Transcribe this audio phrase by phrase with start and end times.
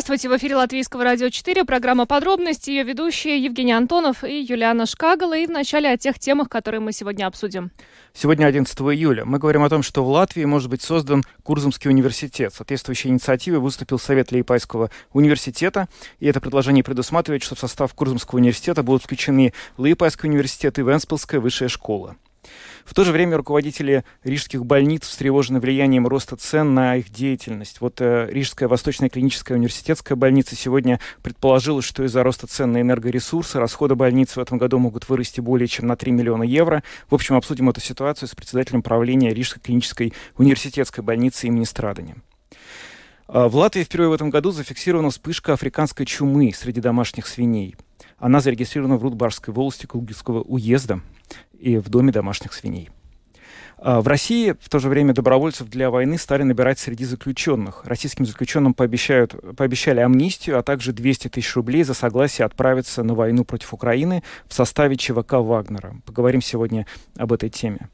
[0.00, 5.36] Здравствуйте, в эфире Латвийского радио 4, программа «Подробности», ее ведущие Евгений Антонов и Юлиана Шкагала.
[5.36, 7.70] И вначале о тех темах, которые мы сегодня обсудим.
[8.14, 9.26] Сегодня 11 июля.
[9.26, 12.54] Мы говорим о том, что в Латвии может быть создан Курзамский университет.
[12.54, 15.86] Соответствующей инициативой выступил Совет Лейпайского университета.
[16.18, 21.40] И это предложение предусматривает, что в состав Курзамского университета будут включены Лейпайский университет и Венспилская
[21.40, 22.16] высшая школа.
[22.84, 27.80] В то же время руководители рижских больниц встревожены влиянием роста цен на их деятельность.
[27.80, 33.58] Вот э, Рижская Восточная клиническая университетская больница сегодня предположила, что из-за роста цен на энергоресурсы
[33.58, 36.82] расходы больницы в этом году могут вырасти более чем на 3 миллиона евро.
[37.08, 42.16] В общем, обсудим эту ситуацию с председателем правления Рижской клинической университетской больницы имени Страдани.
[43.28, 47.76] А, в Латвии впервые в этом году зафиксирована вспышка африканской чумы среди домашних свиней.
[48.20, 51.00] Она зарегистрирована в Рудбарской волости Кулгинского уезда
[51.58, 52.90] и в доме домашних свиней.
[53.78, 57.86] А, в России в то же время добровольцев для войны стали набирать среди заключенных.
[57.86, 63.44] Российским заключенным пообещают, пообещали амнистию, а также 200 тысяч рублей за согласие отправиться на войну
[63.44, 65.96] против Украины в составе ЧВК «Вагнера».
[66.04, 67.88] Поговорим сегодня об этой теме.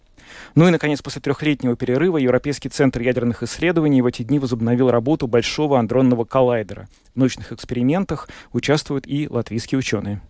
[0.55, 5.27] Ну и, наконец, после трехлетнего перерыва Европейский центр ядерных исследований в эти дни возобновил работу
[5.27, 6.89] Большого андронного коллайдера.
[7.15, 10.21] В научных экспериментах участвуют и латвийские ученые.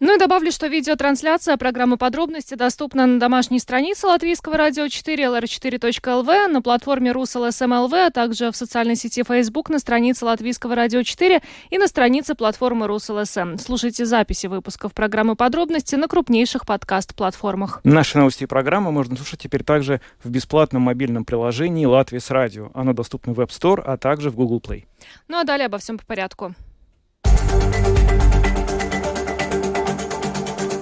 [0.00, 6.48] Ну и добавлю, что видеотрансляция программы «Подробности» доступна на домашней странице Латвийского радио 4 lr4.lv,
[6.48, 11.40] на платформе РусЛСМЛВ, а также в социальной сети Facebook на странице Латвийского радио 4
[11.70, 13.56] и на странице платформы РусЛСМ.
[13.58, 17.80] Слушайте записи выпусков программы «Подробности» на крупнейших подкаст-платформах.
[17.84, 22.70] Наши новости и программы можно слушать теперь также в бесплатном мобильном приложении «Латвия с радио».
[22.74, 24.84] Оно доступно в App Store, а также в Google Play.
[25.28, 26.54] Ну а далее обо всем по порядку.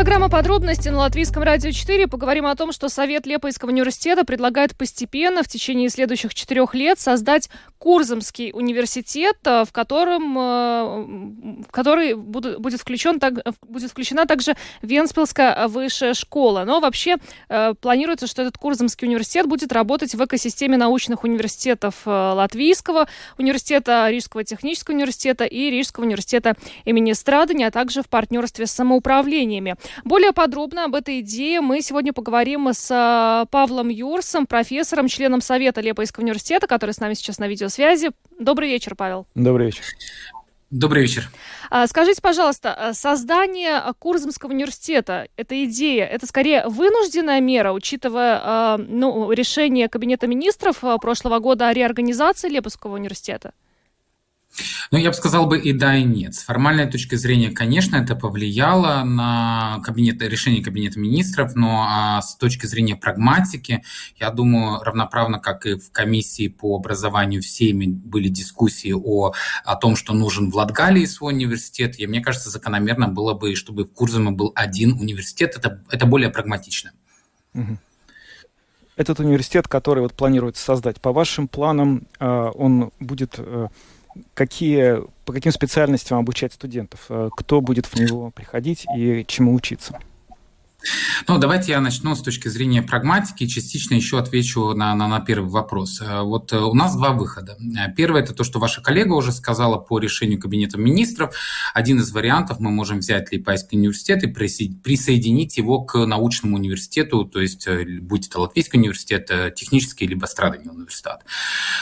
[0.00, 2.08] Программа «Подробности» на Латвийском радио 4.
[2.08, 7.50] Поговорим о том, что Совет Лепойского университета предлагает постепенно в течение следующих четырех лет создать
[7.76, 15.68] Курзамский университет, э, в котором э, в который будет, включен, так, будет включена также Венспилская
[15.68, 16.64] высшая школа.
[16.66, 17.16] Но вообще
[17.50, 23.06] э, планируется, что этот Курзамский университет будет работать в экосистеме научных университетов Латвийского
[23.36, 26.56] университета, Рижского технического университета и Рижского университета
[26.86, 29.76] имени Страдани, а также в партнерстве с самоуправлениями.
[30.04, 35.80] Более подробно об этой идее мы сегодня поговорим с э, Павлом Юрсом, профессором, членом Совета
[35.80, 38.10] Лепойского университета, который с нами сейчас на видеосвязи.
[38.38, 39.26] Добрый вечер, Павел.
[39.34, 39.84] Добрый вечер.
[40.70, 41.28] Добрый вечер.
[41.68, 48.76] А, скажите, пожалуйста, э, создание Курзамского университета, эта идея, это скорее вынужденная мера, учитывая э,
[48.78, 53.52] ну, решение Кабинета министров прошлого года о реорганизации Лепойского университета?
[54.90, 56.34] Ну, я бы сказал бы и да, и нет.
[56.34, 62.36] С формальной точки зрения, конечно, это повлияло на кабинет, решение Кабинета министров, но а с
[62.36, 63.84] точки зрения прагматики,
[64.16, 69.32] я думаю, равноправно, как и в комиссии по образованию всеми были дискуссии о,
[69.64, 73.84] о том, что нужен в Латгалии свой университет, и мне кажется, закономерно было бы, чтобы
[73.84, 76.92] в Курзаме был один университет, это, это более прагматично.
[78.96, 83.68] Этот университет, который вот планируется создать, по вашим планам, а, он будет э,
[84.34, 89.98] какие, по каким специальностям обучать студентов, э, кто будет в него приходить и чему учиться?
[91.28, 95.20] Ну, давайте я начну с точки зрения прагматики и частично еще отвечу на, на, на
[95.20, 96.00] первый вопрос.
[96.00, 97.56] Э, вот э, у нас два выхода.
[97.58, 101.34] Э, первый– это то, что ваша коллега уже сказала по решению Кабинета министров.
[101.74, 107.40] Один из вариантов– мы можем взять Липайский университет и присоединить его к научному университету, то
[107.40, 107.68] есть
[108.00, 111.20] будь это Латвийский университет, технический, либо Страдани университет.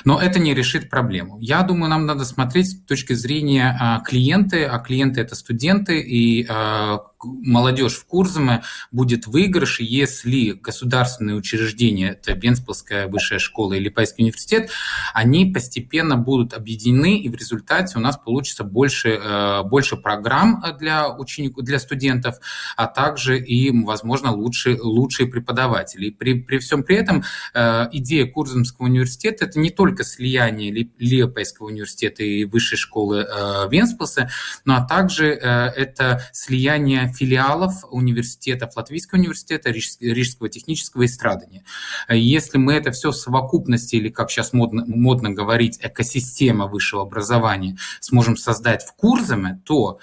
[0.04, 1.38] Но это не решит проблему.
[1.40, 6.46] Я думаю, нам надо смотреть с точки зрения клиенты, а клиенты– это студенты, и
[7.24, 14.24] молодежь в Курзаме будет в выигрыше, если государственные учреждения, это Венспилская высшая школа и Липайский
[14.24, 14.70] университет,
[15.14, 21.08] они постепенно будут объединены, и в результате у нас получится больше, э, больше программ для
[21.08, 22.40] учеников, для студентов,
[22.76, 26.06] а также и, возможно, лучше, лучшие преподаватели.
[26.06, 27.22] И при, при всем при этом
[27.54, 34.30] э, идея Курзамского университета– это не только слияние Липайского университета и высшей школы э, Венспилса,
[34.64, 41.64] но а также это слияние филиалов университетов Латвийского университета, Рижского технического эстрадания.
[42.08, 47.76] Если мы это все в совокупности, или как сейчас модно, модно говорить, экосистема высшего образования
[48.00, 49.98] сможем создать в Курзаме, то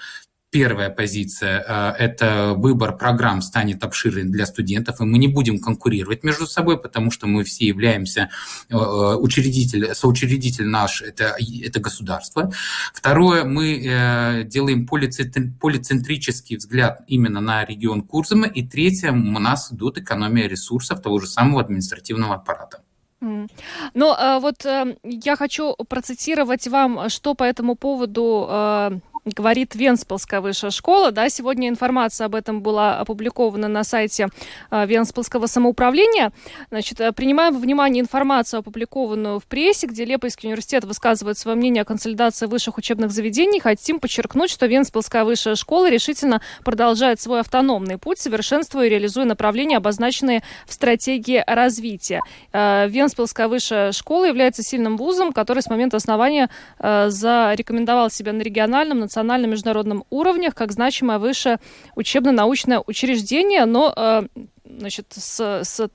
[0.58, 1.60] Первая позиция–
[1.98, 7.10] это выбор программ станет обширен для студентов, и мы не будем конкурировать между собой, потому
[7.10, 8.30] что мы все являемся
[8.70, 12.50] учредитель, соучредитель наш– это, это государство.
[12.94, 18.46] Второе, мы делаем полицентрический взгляд именно на регион Курзама.
[18.46, 22.78] И третье, у нас идут экономия ресурсов того же самого административного аппарата.
[23.94, 30.70] Но вот э, я хочу процитировать вам, что по этому поводу э, говорит Венспилская высшая
[30.70, 31.10] школа.
[31.10, 34.28] Да, сегодня информация об этом была опубликована на сайте
[34.70, 36.32] э, Венспилского самоуправления.
[36.70, 41.82] Значит, э, принимаем во внимание информацию, опубликованную в прессе, где Лепойский университет высказывает свое мнение
[41.82, 43.58] о консолидации высших учебных заведений.
[43.58, 49.78] Хотим подчеркнуть, что Венспилская высшая школа решительно продолжает свой автономный путь, совершенствуя и реализуя направления,
[49.78, 52.22] обозначенные в стратегии развития.
[52.52, 59.00] Э, Венспилская высшая школа является сильным вузом, который с момента основания зарекомендовал себя на региональном,
[59.00, 61.58] национальном национальном международном уровнях как значимое высшее
[61.94, 64.22] учебно-научное учреждение, но э,
[64.64, 65.88] значит, с, с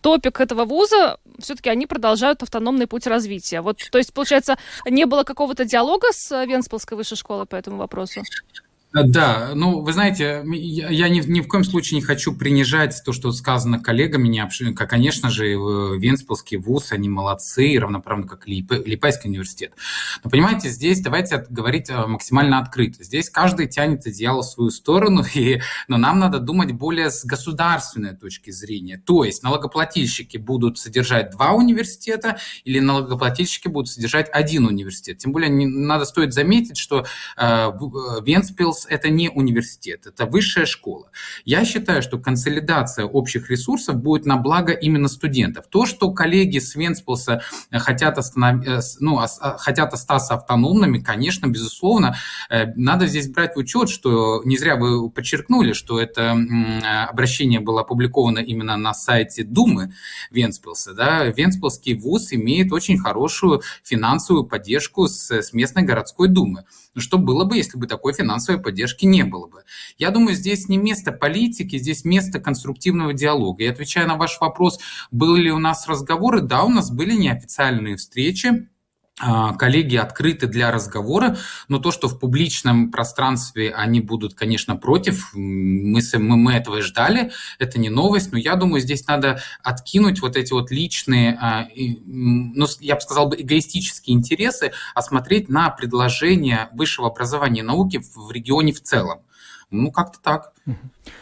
[0.00, 3.60] топик этого вуза все-таки они продолжают автономный путь развития.
[3.60, 8.22] Вот, то есть, получается, не было какого-то диалога с Венспилской высшей школой по этому вопросу?
[8.92, 13.12] Э, да, ну, вы знаете, я ни, ни в коем случае не хочу принижать то,
[13.12, 14.28] что сказано коллегами.
[14.28, 14.40] Не
[14.74, 19.74] Конечно же, Венспилский вуз, они молодцы, равноправно как Лип, Липайский университет.
[20.24, 23.04] Но понимаете, здесь давайте говорить э, максимально открыто.
[23.04, 28.16] Здесь каждый тянет одеяло в свою сторону, и, но нам надо думать более с государственной
[28.16, 29.00] точки зрения.
[29.04, 35.18] То есть налогоплательщики будут содержать два университета или налогоплательщики будут содержать один университет.
[35.18, 37.04] Тем более не, надо стоит заметить, что
[37.36, 37.70] э, э
[38.22, 41.10] Венспилс ВУЗ– это не университет, это высшая школа.
[41.44, 45.66] Я считаю, что консолидация общих ресурсов будет на благо именно студентов.
[45.68, 47.42] То, что коллеги с Венспилса
[47.72, 48.66] хотят, останов...
[48.66, 49.20] Э, ну,
[49.58, 52.16] хотят остаться автономными, конечно, безусловно,
[52.48, 56.36] э, надо здесь брать в учет, что не зря вы подчеркнули, что это
[57.08, 59.92] обращение было опубликовано именно на сайте Думы
[60.30, 60.94] Венспилса.
[60.94, 61.24] Да?
[61.24, 66.64] Венспилский вуз имеет очень хорошую финансовую поддержку с, с местной городской думы.
[66.94, 69.62] Ну, что было бы, если бы такой финансовой поддержки не было бы?
[69.96, 73.62] Я думаю, здесь не место политики, здесь место конструктивного диалога.
[73.62, 77.96] И отвечая на ваш вопрос, были ли у нас разговоры, да, у нас были неофициальные
[77.96, 78.68] встречи,
[79.58, 81.36] коллеги открыты для разговора,
[81.68, 86.80] но то, что в публичном пространстве они будут, конечно, против, мы, мы, мы этого и
[86.80, 91.66] ждали, это не новость, но я думаю, здесь надо откинуть вот эти вот личные, а,
[91.76, 98.00] ну, я бы сказал бы, эгоистические интересы, а смотреть на предложения высшего образования и науки
[98.14, 99.20] в регионе в целом.
[99.70, 100.52] Ну, как-то так.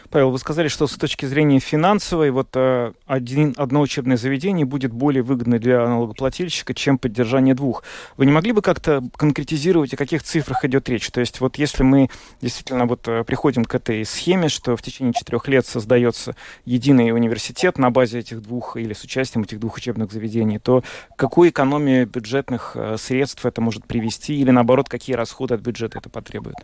[0.09, 4.91] Павел, вы сказали, что с точки зрения финансовой, вот э, один, одно учебное заведение будет
[4.91, 7.83] более выгодно для налогоплательщика, чем поддержание двух.
[8.17, 11.09] Вы не могли бы как-то конкретизировать, о каких цифрах идет речь?
[11.11, 12.09] То есть вот если мы
[12.41, 16.35] действительно вот э, приходим к этой схеме, что в течение четырех лет создается
[16.65, 20.83] единый университет на базе этих двух или с участием этих двух учебных заведений, то
[21.17, 26.09] какую экономию бюджетных э, средств это может привести или наоборот, какие расходы от бюджета это
[26.09, 26.55] потребует?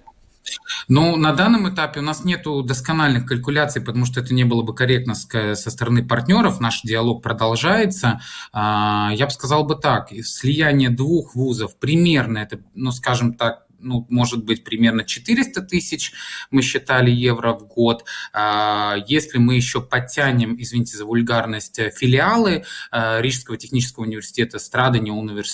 [0.87, 4.75] Ну, на данном этапе у нас нет доскональных калькуляций, потому что это не было бы
[4.75, 6.59] корректно со стороны партнеров.
[6.59, 8.21] Наш диалог продолжается.
[8.53, 14.05] А, я бы сказал бы так, слияние двух вузов примерно, это, ну, скажем так, ну,
[14.09, 16.11] может быть, примерно 400 тысяч,
[16.51, 18.03] мы считали, евро в год.
[18.33, 25.45] А, если мы еще подтянем, извините за вульгарность, филиалы а, Рижского технического университета, Страдания университета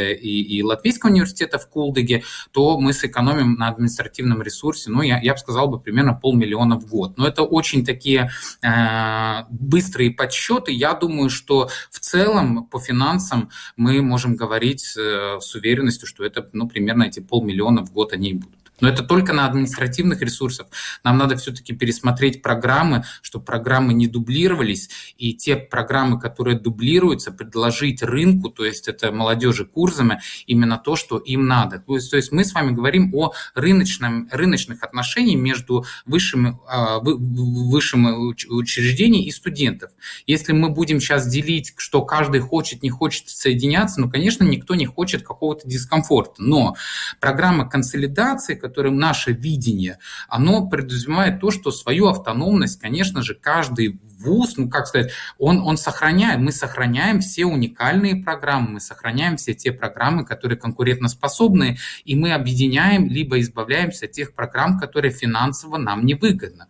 [0.00, 5.32] и, и Латвийского университета в Кулдыге, то мы сэкономим на административном ресурсе, ну, я, я
[5.32, 7.18] бы сказал, бы примерно полмиллиона в год.
[7.18, 8.30] Но это очень такие
[8.62, 10.72] э, быстрые подсчеты.
[10.72, 16.48] Я думаю, что в целом по финансам мы можем говорить э, с уверенностью, что это
[16.52, 18.69] ну, примерно эти полмиллиона миллиона в год они и будут.
[18.80, 20.66] Но это только на административных ресурсах.
[21.04, 28.02] Нам надо все-таки пересмотреть программы, чтобы программы не дублировались, и те программы, которые дублируются, предложить
[28.02, 31.78] рынку, то есть это молодежи курсами, именно то, что им надо.
[31.78, 36.98] То есть, то есть мы с вами говорим о рыночном, рыночных отношениях между высшими, а,
[37.00, 38.10] высшими
[38.48, 39.90] учреждениями и студентов.
[40.26, 44.86] Если мы будем сейчас делить, что каждый хочет, не хочет соединяться, ну, конечно, никто не
[44.86, 46.34] хочет какого-то дискомфорта.
[46.38, 46.76] Но
[47.20, 49.98] программа консолидации, которым наше видение,
[50.28, 55.76] оно подразумевает то, что свою автономность, конечно же, каждый вуз, ну как сказать, он, он
[55.76, 62.32] сохраняет, мы сохраняем все уникальные программы, мы сохраняем все те программы, которые конкурентоспособны, и мы
[62.32, 66.66] объединяем, либо избавляемся от тех программ, которые финансово нам невыгодны.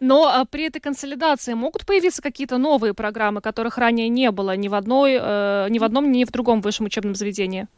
[0.00, 4.68] Но а, при этой консолидации могут появиться какие-то новые программы, которых ранее не было ни
[4.68, 7.68] в, одной, э, ни в одном, ни в другом высшем учебном заведении?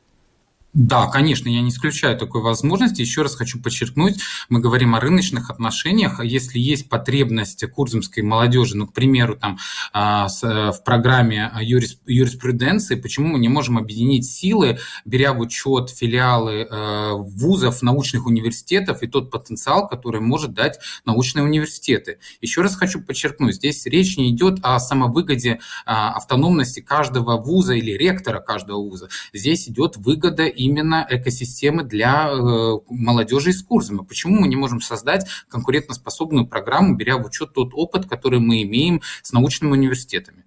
[0.73, 3.00] Да, конечно, я не исключаю такой возможности.
[3.00, 6.23] Еще раз хочу подчеркнуть, мы говорим о рыночных отношениях.
[6.23, 9.59] Если есть потребность курзамской молодежи, ну, к примеру, там,
[9.93, 17.12] а, в программе юриспруденции, почему мы не можем объединить силы, беря в учет филиалы э,
[17.15, 22.19] вузов, научных университетов и тот потенциал, который может дать научные университеты.
[22.41, 27.93] Еще раз хочу подчеркнуть, здесь речь не идет о самовыгоде а, автономности каждого вуза или
[27.93, 29.09] ректора каждого вуза.
[29.33, 34.05] Здесь идет выгода именно экосистемы для э, молодежи из Курзама.
[34.05, 39.00] Почему мы не можем создать конкурентоспособную программу, беря в учет тот опыт, который мы имеем
[39.23, 40.45] с научными университетами?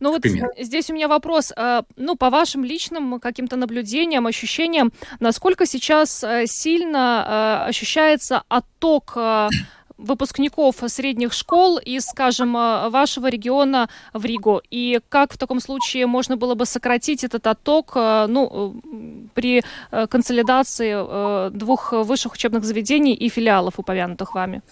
[0.00, 0.22] Ну вот
[0.58, 1.52] здесь у меня вопрос.
[1.56, 9.16] А, ну, по вашим личным каким-то наблюдениям, ощущениям, насколько сейчас э, сильно э, ощущается отток
[9.98, 14.62] выпускников средних школ из, скажем, э, вашего региона в Ригу?
[14.70, 19.62] И как в таком случае можно было бы сократить этот отток э, ну, э, при
[20.08, 24.62] консолидации двух высших учебных заведений и филиалов, упомянутых вами?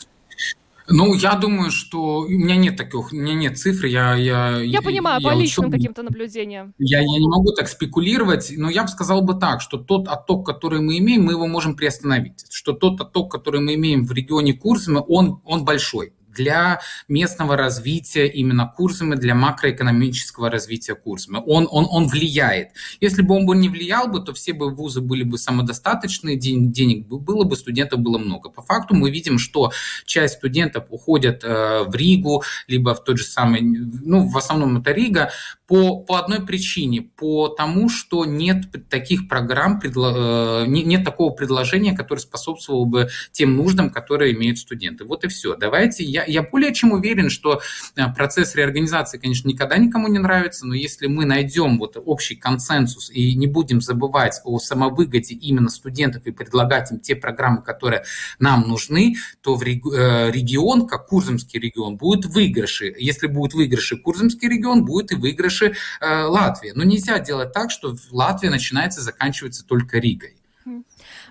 [0.89, 4.15] Ну, я думаю, что у меня нет таких, у меня нет цифр, я...
[4.15, 6.75] Я, я понимаю, я по личным каким-то наблюдениям.
[6.79, 10.45] Я, я не могу так спекулировать, но я бы сказал бы так, что тот отток,
[10.45, 12.45] который мы имеем, мы его можем приостановить.
[12.51, 18.27] Что тот отток, который мы имеем в регионе Курсами, он, он большой для местного развития
[18.27, 21.43] именно курсами, для макроэкономического развития курсами.
[21.47, 22.71] Он, он, он влияет.
[23.01, 26.73] Если бы он бы не влиял бы, то все бы вузы были бы самодостаточные, ден,
[26.73, 28.51] денег было бы, студентов было много.
[28.51, 29.73] По факту мы видим, что
[30.07, 34.93] часть студентов уходят э, в Ригу, либо в тот же самый, ну, в основном это
[34.93, 35.31] Рига,
[35.67, 41.97] по, по одной причине, по тому, что нет таких программ, предло, э, нет такого предложения,
[41.97, 45.05] которое способствовало бы тем нуждам, которые имеют студенты.
[45.05, 45.57] Вот и все.
[45.57, 47.61] Давайте, я, я более чем уверен, что
[47.97, 53.11] э, процесс реорганизации, конечно, никогда никому не нравится, но если мы найдем вот общий консенсус
[53.11, 58.05] и не будем забывать о самовыгоде именно студентов и предлагать им те программы, которые
[58.39, 62.95] нам нужны, то в э, регион, как Курзамский регион, будет выигрыши.
[62.99, 66.73] Если будет выигрыши Курзамский регион, будет и выигрыш выигрыши э, Латвии.
[66.75, 70.34] Но нельзя делать так, что Латвия начинается и заканчивается только Ригой.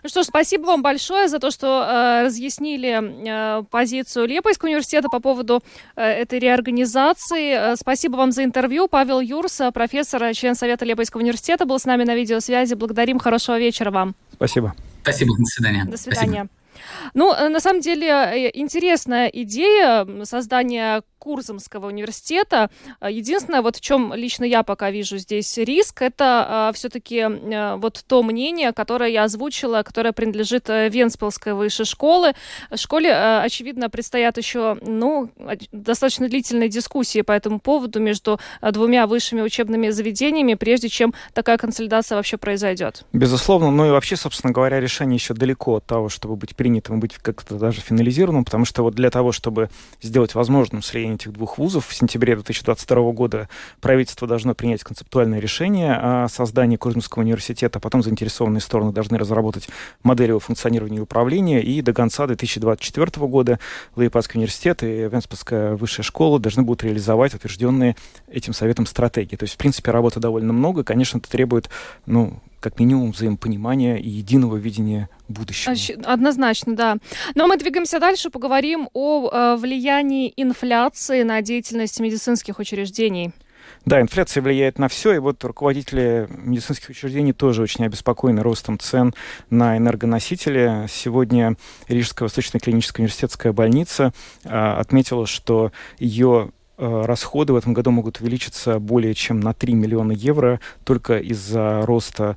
[0.04, 5.08] Ну что ж, спасибо вам большое за то, что э, разъяснили э, позицию Лепойского университета
[5.08, 5.64] по поводу
[5.96, 7.72] э, этой реорганизации.
[7.72, 8.90] Э, спасибо вам за интервью.
[8.90, 12.74] Павел Юрс, профессор, член Совета Лепойского университета, был с нами на видеосвязи.
[12.74, 13.18] Благодарим.
[13.18, 14.14] Хорошего вечера вам.
[14.34, 14.76] Спасибо.
[15.04, 15.36] Спасибо.
[15.38, 15.86] До свидания.
[15.86, 16.46] До свидания.
[16.46, 16.63] Спасибо.
[17.14, 22.70] Ну, э, на самом деле, э, интересная идея создания Курзамского университета.
[23.00, 27.76] А, единственное, вот в чем лично я пока вижу здесь риск, это э, все-таки э,
[27.78, 32.34] вот то мнение, которое я озвучила, которое принадлежит э, Венспилской высшей школы.
[32.76, 35.30] Школе, э, очевидно, предстоят еще, ну,
[35.72, 41.58] достаточно длительные дискуссии по этому поводу между э, двумя высшими учебными заведениями, прежде чем такая
[41.58, 43.06] консолидация вообще произойдет.
[43.14, 47.18] Безусловно, ну и вообще, собственно говоря, решение еще далеко от того, чтобы быть принятым, быть
[47.18, 49.70] как-то даже финализированным, потому что вот для того, чтобы
[50.02, 51.86] сделать возможным слияние этих двух вузов.
[51.90, 53.50] В сентябре 2022 года
[53.82, 59.68] правительство должно принять концептуальное решение о создании Курзамского университета, а потом заинтересованные стороны должны разработать
[60.04, 63.60] модель его функционирования и управления, и до конца 2024 года
[63.98, 67.98] Лаипадский университет и Венспасская высшая школа должны будут реализовать утвержденные
[68.32, 69.36] этим советом стратегии.
[69.36, 70.86] То есть, в принципе, работы довольно много.
[70.86, 71.70] Конечно, это требует
[72.06, 75.76] ну, как минимум взаимопонимания и единого видения будущего.
[76.06, 76.98] Однозначно, да.
[77.36, 83.34] Но мы двигаемся дальше, поговорим о э, влиянии инфляции на деятельность медицинских учреждений.
[83.86, 89.14] Да, инфляция влияет на все, и вот руководители медицинских учреждений тоже очень обеспокоены ростом цен
[89.50, 90.88] на энергоносители.
[90.90, 91.58] Сегодня
[91.90, 94.14] Рижская Восточная клиническая университетская больница
[94.46, 99.74] а, отметила, что ее Э, расходы в этом году могут увеличиться более чем на 3
[99.74, 102.36] миллиона евро только из-за роста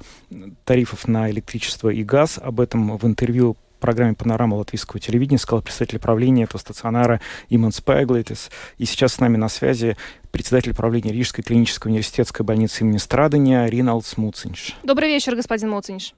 [0.64, 2.38] тарифов на электричество и газ.
[2.42, 8.50] Об этом в интервью программе «Панорама латвийского телевидения» сказал представитель правления этого стационара Иман Спайглейтес.
[8.78, 9.96] И сейчас с нами на связи
[10.32, 14.76] председатель правления Рижской клинической университетской больницы имени Страдания Риналдс Муцинш.
[14.82, 16.14] Добрый вечер, господин Муцинш.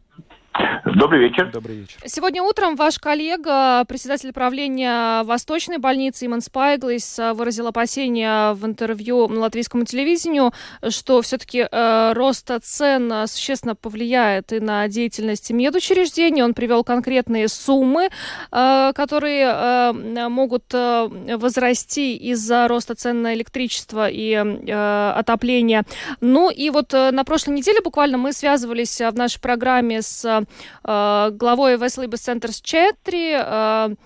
[0.85, 1.51] Добрый вечер.
[1.53, 1.99] Добрый вечер.
[2.07, 9.85] Сегодня утром ваш коллега, председатель правления Восточной больницы Иман Спайглис, выразил опасения в интервью латвийскому
[9.85, 10.53] телевидению,
[10.89, 16.43] что все-таки э, рост цен существенно повлияет и на деятельность медучреждений.
[16.43, 18.09] Он привел конкретные суммы,
[18.51, 25.83] э, которые э, могут э, возрасти из-за роста цен на электричество и э, отопление.
[26.21, 30.45] Ну и вот э, на прошлой неделе буквально мы связывались в нашей программе с Э,
[30.85, 33.97] главой Веселības Centers 4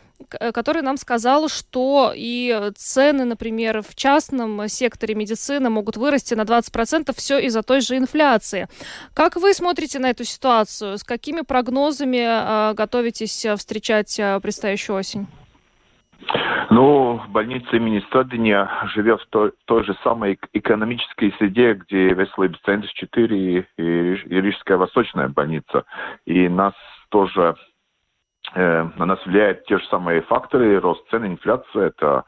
[0.55, 7.13] который нам сказал, что и цены, например, в частном секторе медицины могут вырасти на 20%
[7.17, 8.69] все из-за той же инфляции.
[9.15, 10.97] Как вы смотрите на эту ситуацию?
[10.97, 15.27] С какими прогнозами готовитесь встречать предстоящую осень?
[16.71, 22.88] Ну, больница имени Стодиня живет в той, той же самой экономической среде, где Веселый Центр
[22.88, 25.85] 4 и, и, и Рижская Восточная больница.
[26.25, 26.75] И нас
[27.11, 27.57] тоже
[28.55, 32.25] э, на нас влияют те же самые факторы, рост цен, инфляция, это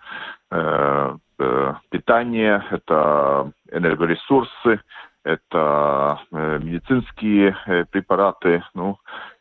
[0.51, 4.81] э, э, питание, это энергоресурсы,
[5.25, 8.99] это э, медицинские э, препараты, ну,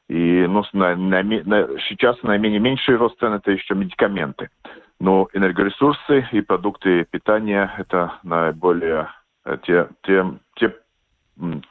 [0.09, 4.49] и ну, на, на, на, сейчас наименее меньший рост цен это еще медикаменты.
[4.99, 9.09] Но энергоресурсы и продукты питания это наиболее
[9.45, 10.73] э, те, те, те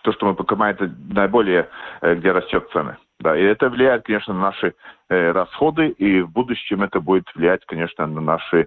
[0.02, 1.68] то, что мы покупаем, это наиболее,
[2.00, 2.96] э, где растет цены.
[3.20, 4.74] Да, и это влияет, конечно, на наши
[5.08, 8.66] э, расходы, и в будущем это будет влиять, конечно, на наши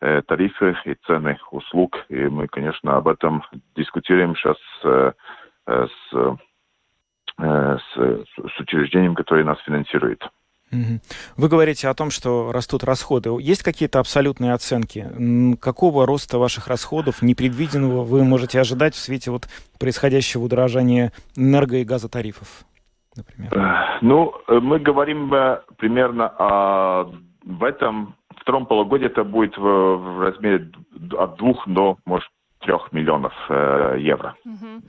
[0.00, 2.04] э, тарифы и цены услуг.
[2.10, 3.42] И мы, конечно, об этом
[3.74, 5.12] дискутируем сейчас э,
[5.66, 6.36] э, с
[7.38, 10.22] с, с учреждением, которое нас финансирует.
[11.36, 13.30] Вы говорите о том, что растут расходы.
[13.40, 15.06] Есть какие-то абсолютные оценки?
[15.60, 19.48] Какого роста ваших расходов непредвиденного вы можете ожидать в свете вот
[19.78, 22.64] происходящего удорожания энерго- и газотарифов,
[23.16, 23.56] например?
[23.56, 25.32] Э, ну, э, мы говорим
[25.76, 27.12] примерно о
[27.44, 30.70] в этом втором полугодии это будет в, в размере
[31.18, 32.28] от двух до, может,
[32.60, 34.34] трех миллионов э, евро.
[34.44, 34.82] Угу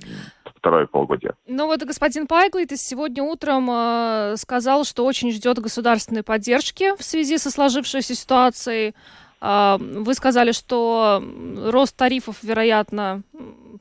[0.66, 1.34] второе полугодие.
[1.48, 7.38] Ну вот господин Пайглитис сегодня утром э, сказал, что очень ждет государственной поддержки в связи
[7.38, 8.96] со сложившейся ситуацией.
[9.42, 11.24] Э, вы сказали, что
[11.72, 13.22] рост тарифов, вероятно,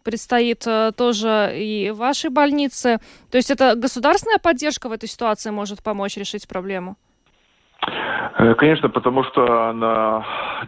[0.04, 2.98] предстоит э, тоже и вашей больнице.
[3.30, 6.96] То есть это государственная поддержка в этой ситуации может помочь решить проблему?
[8.36, 10.22] Э, конечно, потому что на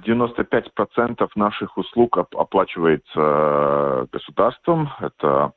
[0.07, 4.91] 95% наших услуг оплачивается э, государством.
[5.01, 5.53] Это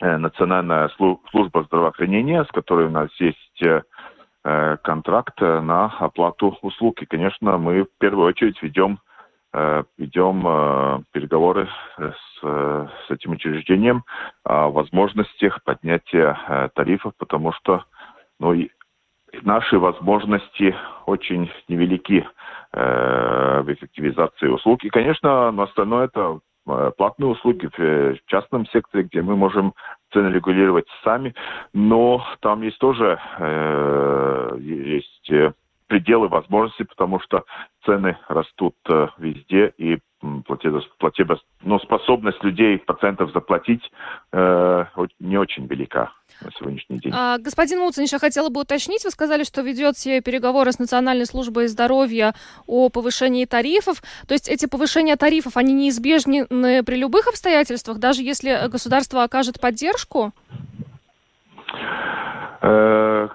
[0.00, 0.90] Национальная
[1.30, 3.82] служба здравоохранения, с которой у нас есть э,
[4.44, 7.02] э, контракт на оплату услуг.
[7.02, 8.98] И, конечно, мы в первую очередь ведем,
[9.98, 14.02] ведем переговоры с, с этим учреждением
[14.42, 17.84] о возможностях поднятия тарифов, потому что
[18.40, 18.52] ну,
[19.42, 20.74] наши возможности
[21.06, 22.26] очень невелики
[22.72, 24.82] в эффективизации услуг.
[24.82, 29.74] И, конечно, но остальное это Э, платные услуги в частном секторе, где мы можем
[30.12, 31.34] цены регулировать сами,
[31.72, 35.52] но там есть тоже э, есть э,
[35.86, 37.44] пределы возможностей, потому что
[37.84, 39.98] цены растут э, везде, и
[40.46, 43.90] платежеспособность но способность людей процентов заплатить
[44.32, 44.84] э,
[45.20, 47.12] не очень велика на сегодняшний день.
[47.14, 51.68] А, господин Муциниш, я хотела бы уточнить, вы сказали, что ведете переговоры с Национальной службой
[51.68, 52.34] здоровья
[52.66, 54.02] о повышении тарифов.
[54.26, 60.32] То есть эти повышения тарифов, они неизбежны при любых обстоятельствах, даже если государство окажет поддержку?
[62.66, 63.28] Э,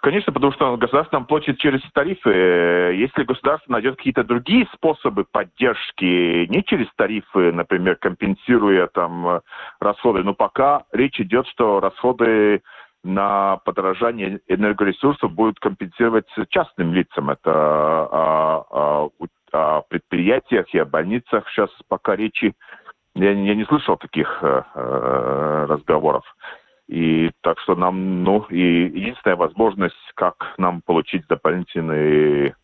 [0.00, 2.30] конечно, потому что государство нам платит через тарифы.
[2.30, 9.42] Если государство найдет какие-то другие способы поддержки, не через тарифы, например, компенсируя там
[9.80, 12.62] расходы, но пока речь идет, что расходы
[13.02, 17.28] на подорожание энергоресурсов будут компенсировать частным лицам.
[17.28, 19.10] Это о, о,
[19.52, 22.54] о предприятиях и о больницах сейчас пока речи
[23.14, 26.24] я, я не слышал таких э, э разговоров.
[26.88, 32.56] И так что нам, ну, и единственная возможность, как нам получить дополнительные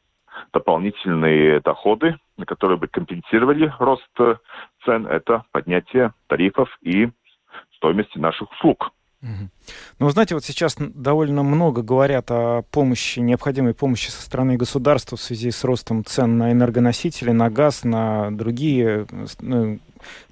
[0.53, 4.09] дополнительные доходы, которые бы компенсировали рост
[4.85, 7.09] цен, это поднятие тарифов и
[7.77, 8.93] стоимости наших услуг.
[9.23, 15.23] Ну, знаете, вот сейчас довольно много говорят о помощи, необходимой помощи со стороны государства в
[15.23, 19.07] связи с ростом цен на энергоносители, на газ, на другие
[19.41, 19.79] ну,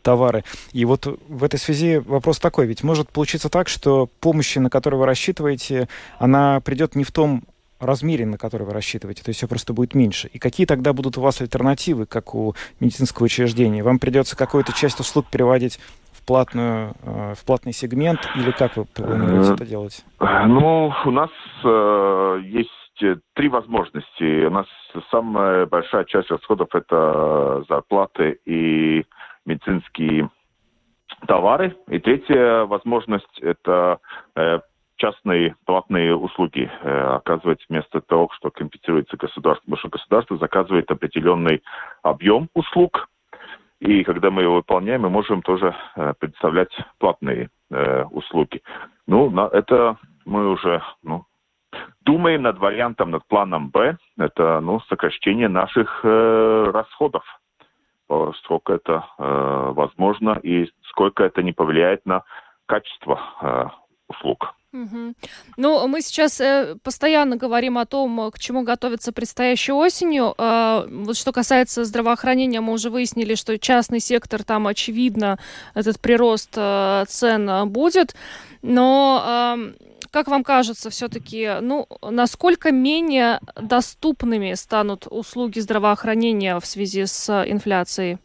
[0.01, 0.45] товары.
[0.73, 5.01] И вот в этой связи вопрос такой, ведь может получиться так, что помощи, на которую
[5.01, 7.45] вы рассчитываете, она придет не в том
[7.81, 10.29] размере, на который вы рассчитываете, то есть все просто будет меньше.
[10.33, 13.83] И какие тогда будут у вас альтернативы, как у медицинского учреждения?
[13.83, 15.79] Вам придется какую-то часть услуг переводить
[16.29, 20.05] платную, э, в платный сегмент, или как вы планируете это делать?
[20.21, 21.31] Ну, у нас
[21.65, 22.71] э, есть
[23.35, 24.45] три возможности.
[24.45, 24.67] У нас
[25.11, 29.05] самая большая часть расходов это зарплаты и
[29.47, 30.29] медицинские
[31.27, 31.75] товары.
[31.89, 33.99] И третья возможность– это
[34.37, 34.59] э,
[34.97, 39.63] частные платные услуги э, оказывать вместо того, что компенсируется государство.
[39.65, 41.63] Потому что государство заказывает определенный
[42.03, 43.09] объем услуг,
[43.81, 47.51] и когда мы его выполняем, мы можем тоже э, предоставлять платные
[48.11, 48.63] услуги.
[49.07, 51.27] Ну, на это мы уже ну,
[52.03, 53.97] думаем над вариантом, над планом Б.
[54.19, 57.25] Это ну, сокращение наших э, расходов.
[58.43, 62.23] Сколько это э, возможно и сколько это не повлияет на
[62.65, 63.65] качество э,
[64.09, 64.55] услуг.
[64.73, 65.15] Угу.
[65.57, 70.35] Ну, мы сейчас э, постоянно говорим о том, к чему готовиться предстоящей осенью.
[70.37, 75.39] Э, вот что касается здравоохранения, мы уже выяснили, что частный сектор там, очевидно,
[75.75, 78.15] этот прирост э, цен будет.
[78.61, 79.73] Но э,
[80.11, 88.19] как вам кажется, все-таки, ну, насколько менее доступными станут услуги здравоохранения в связи с инфляцией?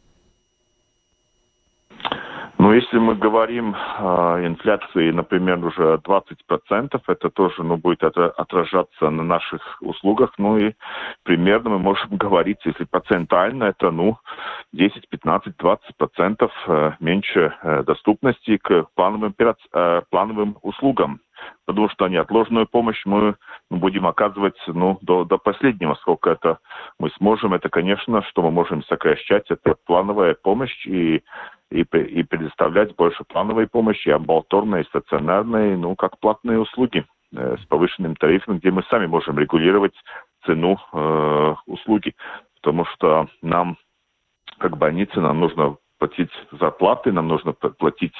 [2.63, 9.21] Ну, если мы говорим о инфляции, например, уже 20%, это тоже ну, будет отражаться на
[9.21, 10.31] наших услугах.
[10.37, 10.71] Ну и
[11.23, 14.17] примерно мы можем говорить, если процентально, это ну,
[14.71, 21.19] 10, 15, 20% меньше э, доступности к плановым, э, плановым услугам
[21.65, 23.35] потому что неотложную помощь мы
[23.69, 26.59] будем оказывать ну, до, до последнего, сколько это
[26.99, 27.53] мы сможем.
[27.53, 31.23] Это, конечно, что мы можем сокращать, это плановая помощь и,
[31.71, 38.15] и, и предоставлять больше плановой помощи, амбулаторной, стационарной, ну, как платные услуги э, с повышенным
[38.15, 39.95] тарифом, где мы сами можем регулировать
[40.45, 42.15] цену э, услуги.
[42.61, 43.77] Потому что нам,
[44.57, 48.15] как больнице, нам нужно платить зарплаты, нам нужно платить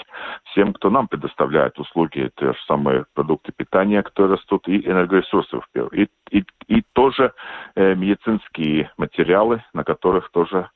[0.45, 5.59] всем, кто нам предоставляет услуги, те же самые продукты питания, которые растут, и энергоресурсы,
[5.91, 7.33] и, и, и тоже
[7.75, 10.69] э, медицинские материалы, на которых тоже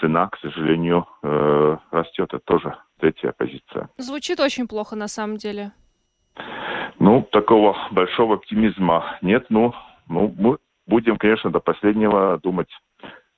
[0.00, 2.32] цена, к сожалению, э, растет.
[2.32, 3.88] Это тоже третья позиция.
[3.96, 5.72] Звучит очень плохо на самом деле.
[7.00, 9.46] Ну, такого большого оптимизма нет.
[9.48, 9.74] Ну,
[10.08, 12.70] ну мы будем, конечно, до последнего думать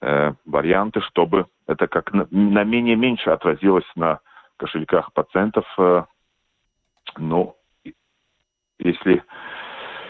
[0.02, 4.20] э, варианты, чтобы это как на, на менее меньше отразилось на
[4.56, 5.64] кошельках пациентов.
[5.78, 6.04] Э,
[7.18, 7.56] ну,
[8.78, 9.22] если,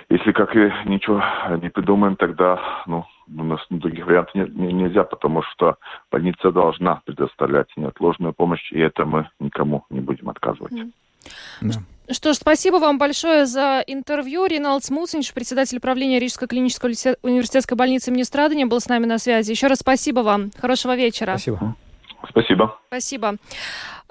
[0.09, 1.23] если как и ничего
[1.63, 5.77] не придумаем, тогда ну, у нас других вариантов не, не, нельзя, потому что
[6.11, 10.73] больница должна предоставлять неотложную помощь, и это мы никому не будем отказывать.
[10.73, 10.93] Mm.
[11.63, 11.75] Да.
[12.11, 14.47] Что ж, спасибо вам большое за интервью.
[14.47, 19.51] Риналд Смуцинч, председатель правления Рижской клинической университетской больницы имени Страдания, был с нами на связи.
[19.51, 20.51] Еще раз спасибо вам.
[20.61, 21.33] Хорошего вечера.
[21.37, 21.77] Спасибо.
[22.31, 22.79] Спасибо.
[22.89, 23.37] Спасибо.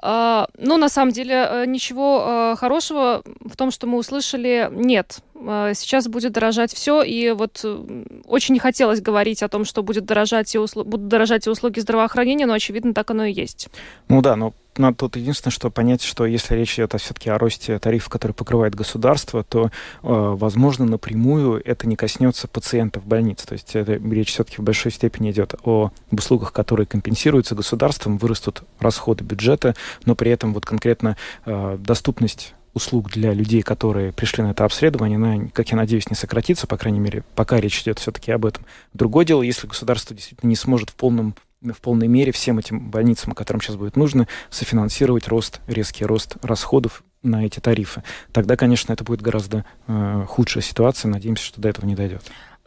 [0.02, 5.20] Uh, ну, на самом деле, э, ничего uh, хорошего в том, что мы услышали, нет.
[5.34, 9.84] Uh, сейчас будет дорожать все, и вот э, очень не хотелось говорить о том, что
[9.84, 10.84] будет дорожать и услу...
[10.84, 13.70] будут дорожать и услуги здравоохранения, но, очевидно, так оно и есть.
[14.10, 17.80] Ну да, но надо тут единственное, что понять, что если речь идет все-таки о росте
[17.80, 19.70] тарифа, который покрывает государство, то, э,
[20.04, 23.44] возможно, напрямую это не коснется пациентов больниц.
[23.44, 28.64] То есть это, речь все-таки в большой степени идет о услугах, которые компенсируются государством, вырастут
[28.80, 34.52] расходы бюджета, но при этом вот конкретно э, доступность услуг для людей, которые пришли на
[34.52, 38.32] это обследование, она, как я надеюсь, не сократится, по крайней мере, пока речь идет все-таки
[38.32, 38.66] об этом.
[38.94, 43.34] Другое дело, если государство действительно не сможет в полном в полной мере всем этим больницам,
[43.34, 48.04] которым сейчас будет нужно, софинансировать рост, резкий рост расходов на эти тарифы.
[48.32, 51.10] Тогда, конечно, это будет гораздо э, худшая ситуация.
[51.10, 52.22] Надеемся, что до этого не дойдет.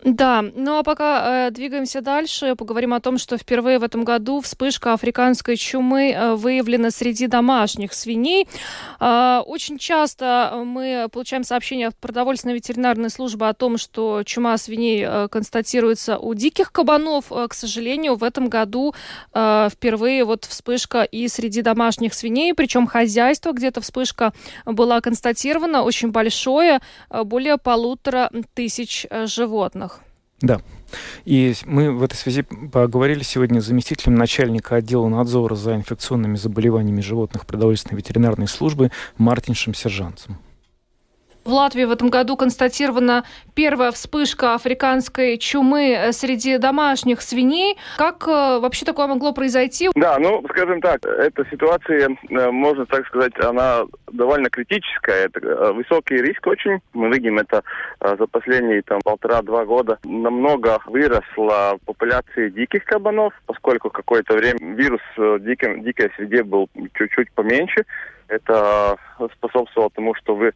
[0.04, 4.40] Да, ну а пока э, двигаемся дальше, поговорим о том, что впервые в этом году
[4.40, 8.46] вспышка африканской чумы э, выявлена среди домашних свиней.
[9.00, 15.04] Э, очень часто мы получаем сообщения от продовольственной ветеринарной службы о том, что чума свиней
[15.04, 17.32] э, констатируется у диких кабанов.
[17.32, 18.94] Э, к сожалению, в этом году
[19.34, 24.32] э, впервые вот вспышка и среди домашних свиней, причем хозяйство где-то вспышка
[24.64, 26.78] была констатирована очень большое,
[27.10, 29.87] э, более полутора тысяч э, животных.
[30.40, 30.60] Да.
[31.24, 37.00] И мы в этой связи поговорили сегодня с заместителем начальника отдела надзора за инфекционными заболеваниями
[37.00, 40.38] животных продовольственной ветеринарной службы Мартиншем Сержантцем.
[41.48, 47.78] В Латвии в этом году констатирована первая вспышка африканской чумы э, среди домашних свиней.
[47.96, 49.88] Как э, вообще такое могло произойти?
[49.94, 55.24] Да, ну, скажем так, эта ситуация, э, можно так сказать, она довольно критическая.
[55.24, 56.80] Это высокий риск очень.
[56.92, 57.62] Мы видим это
[58.02, 59.98] за последние там полтора-два года.
[60.04, 67.86] Намного выросла популяция диких кабанов, поскольку какое-то время вирус в дикой среде был чуть-чуть поменьше.
[68.28, 68.96] Это
[69.36, 70.52] способствовало тому, что вы э,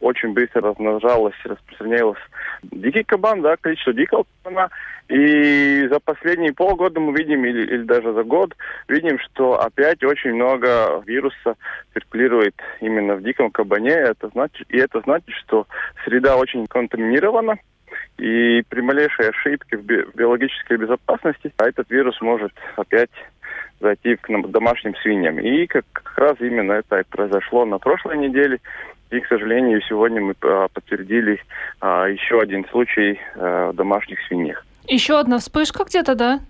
[0.00, 2.18] очень быстро размножалось, распространялось
[2.62, 4.70] дикий кабан, да, количество дикого кабана.
[5.08, 8.56] И за последние полгода мы видим, или, или даже за год,
[8.88, 11.56] видим, что опять очень много вируса
[11.92, 13.90] циркулирует именно в диком кабане.
[13.90, 15.66] Это значит, и это значит, что
[16.04, 17.58] среда очень контаминирована,
[18.18, 23.10] и при малейшей ошибке в биологической безопасности этот вирус может опять
[23.82, 25.38] зайти к домашним свиньям.
[25.38, 25.84] И как,
[26.16, 28.58] раз именно это и произошло на прошлой неделе.
[29.10, 31.38] И, к сожалению, сегодня мы подтвердили
[31.82, 33.20] еще один случай
[33.74, 34.54] домашних свиней.
[34.86, 36.40] Еще одна вспышка где-то, да?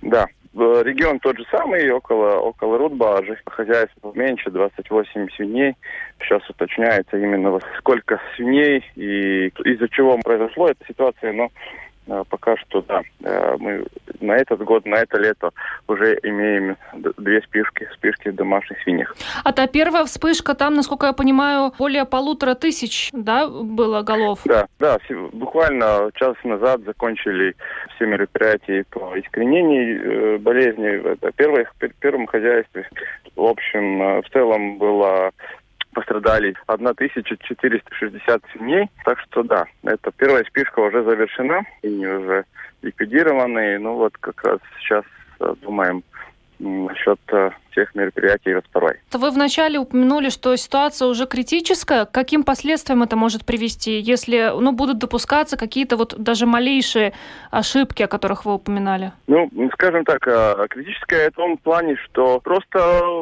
[0.00, 3.36] Да, регион тот же самый, около, около Рудбажи.
[3.44, 5.74] Хозяйство меньше, 28 свиней.
[6.20, 11.95] Сейчас уточняется именно сколько свиней и из-за чего произошло эта ситуация, но Э,
[12.28, 13.84] пока что, да, э, мы
[14.20, 15.50] на этот год, на это лето
[15.88, 16.76] уже имеем
[17.16, 19.14] две спишки, спишки домашних свиньих.
[19.44, 24.40] А та первая вспышка, там, насколько я понимаю, более полутора тысяч, да, было голов?
[24.44, 24.98] Да, да,
[25.32, 27.54] буквально час назад закончили
[27.94, 31.12] все мероприятия по искоренению э, болезни.
[31.12, 32.88] Это первое, в первом хозяйстве.
[33.34, 35.32] В общем, в целом было
[35.96, 38.90] пострадали 1460 семей.
[39.04, 42.44] Так что да, это первая спишка уже завершена, и уже
[42.82, 43.78] ликвидированы.
[43.78, 45.04] Ну вот как раз сейчас
[45.40, 46.04] э, думаем
[46.58, 48.94] насчет э, всех мероприятий во второй.
[49.12, 52.06] Вы вначале упомянули, что ситуация уже критическая.
[52.06, 57.12] К каким последствиям это может привести, если ну, будут допускаться какие-то вот даже малейшие
[57.50, 59.12] ошибки, о которых вы упоминали?
[59.26, 62.78] Ну, скажем так, э, критическая в том плане, что просто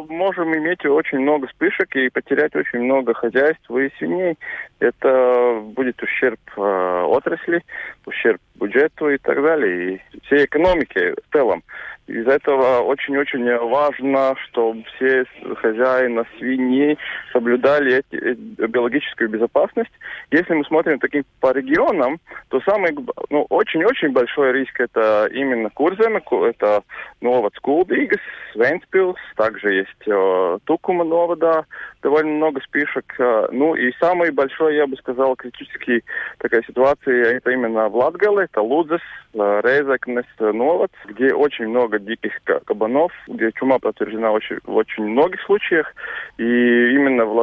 [0.08, 4.38] можем иметь очень много вспышек и потерять очень много хозяйств и свиней.
[4.78, 7.62] Это будет ущерб э, отрасли,
[8.06, 11.62] ущерб бюджету и так далее, и всей экономике в целом.
[12.06, 15.24] Из этого очень-очень важно, чтобы все
[15.56, 16.98] хозяины свиней
[17.32, 18.34] соблюдали эти, э,
[18.66, 19.90] биологическую безопасность.
[20.30, 22.94] Если мы смотрим таким по регионам, то самый,
[23.30, 26.82] ну, очень-очень большой риск это именно Курземе, это
[27.22, 28.20] novads Kuldīgas,
[28.54, 31.64] Ventspils, также есть э, Tukuma novadā,
[32.02, 33.14] довольно много вспышек.
[33.18, 36.04] Э, ну и самый большой, я бы сказал, критический
[36.38, 39.00] такая ситуация, это именно в это Ludzes,
[39.32, 42.32] э, Rēzeknes novads, где очень много много диких
[42.66, 45.92] кабанов, где чума подтверждена очень, в очень многих случаях.
[46.38, 47.34] И именно в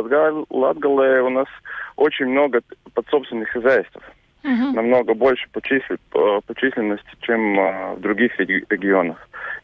[0.50, 1.48] Латгале у нас
[1.96, 2.62] очень много
[2.94, 3.98] подсобственных хозяйств.
[4.44, 4.74] Угу.
[4.74, 9.18] Намного больше по, чисел, по, по численности, чем а, в других регионах.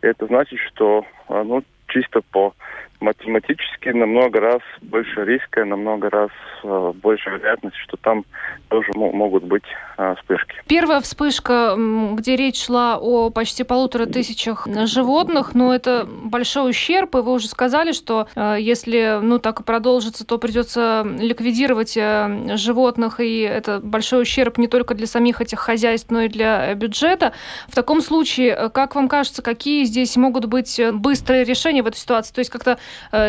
[0.04, 2.54] И это значит, что а, ну, чисто по
[3.00, 6.32] математически намного раз больше риска, намного раз
[6.64, 8.26] э, больше вероятность, что там
[8.70, 9.64] тоже могут быть
[9.98, 10.56] э, вспышки.
[10.68, 11.76] Первая вспышка,
[12.14, 17.48] где речь шла о почти полутора тысячах животных, но это большой ущерб, и вы уже
[17.48, 23.80] сказали, что э, если ну так и продолжится, то придется ликвидировать э, животных, и это
[23.80, 27.34] большой ущерб не только для самих этих хозяйств, но и для бюджета.
[27.68, 31.88] В таком случае, э, как вам кажется, какие здесь могут быть э, быстрые решения в
[31.88, 32.34] этой ситуации?
[32.34, 32.78] То есть как-то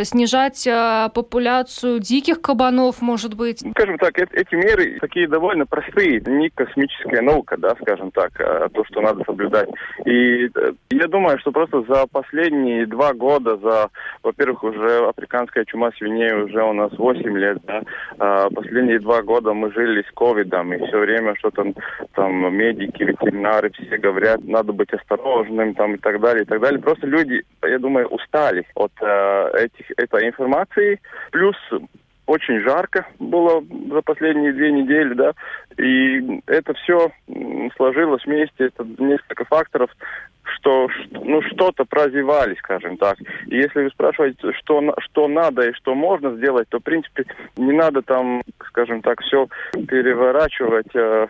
[0.04, 3.60] снижать э, популяцию диких кабанов, может быть?
[3.72, 8.84] Скажем так, эти меры такие довольно простые, не космическая наука, да, скажем так, а то,
[8.84, 9.68] что надо соблюдать.
[10.04, 13.88] И э, я думаю, что просто за последние два года, за,
[14.22, 17.82] во-первых, уже африканская чума свиней уже у нас 8 лет, да,
[18.18, 21.72] а последние два года мы жили с ковидом, и все время что-то
[22.14, 26.80] там медики, ветеринары все говорят, надо быть осторожным, там и так далее, и так далее.
[26.80, 31.00] Просто люди, я думаю, устали от э, этих, этой информации.
[31.30, 31.56] Плюс
[32.28, 35.32] очень жарко было за последние две недели, да,
[35.78, 37.10] и это все
[37.76, 39.90] сложилось вместе, это несколько факторов,
[40.56, 43.18] что ну что-то прозевали, скажем так.
[43.46, 47.24] И если вы спрашиваете, что что надо и что можно сделать, то в принципе
[47.56, 51.28] не надо там, скажем так, все переворачивать э,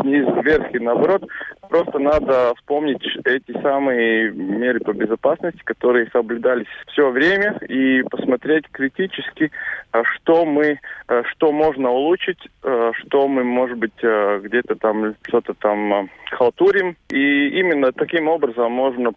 [0.00, 1.24] снизу вверх и наоборот.
[1.68, 9.50] Просто надо вспомнить эти самые меры по безопасности, которые соблюдались все время, и посмотреть критически,
[9.92, 10.78] э, что мы,
[11.08, 16.96] э, что можно улучшить, э, что мы, может быть, где-то там что-то там халтурим.
[17.10, 19.12] И именно таким образом можно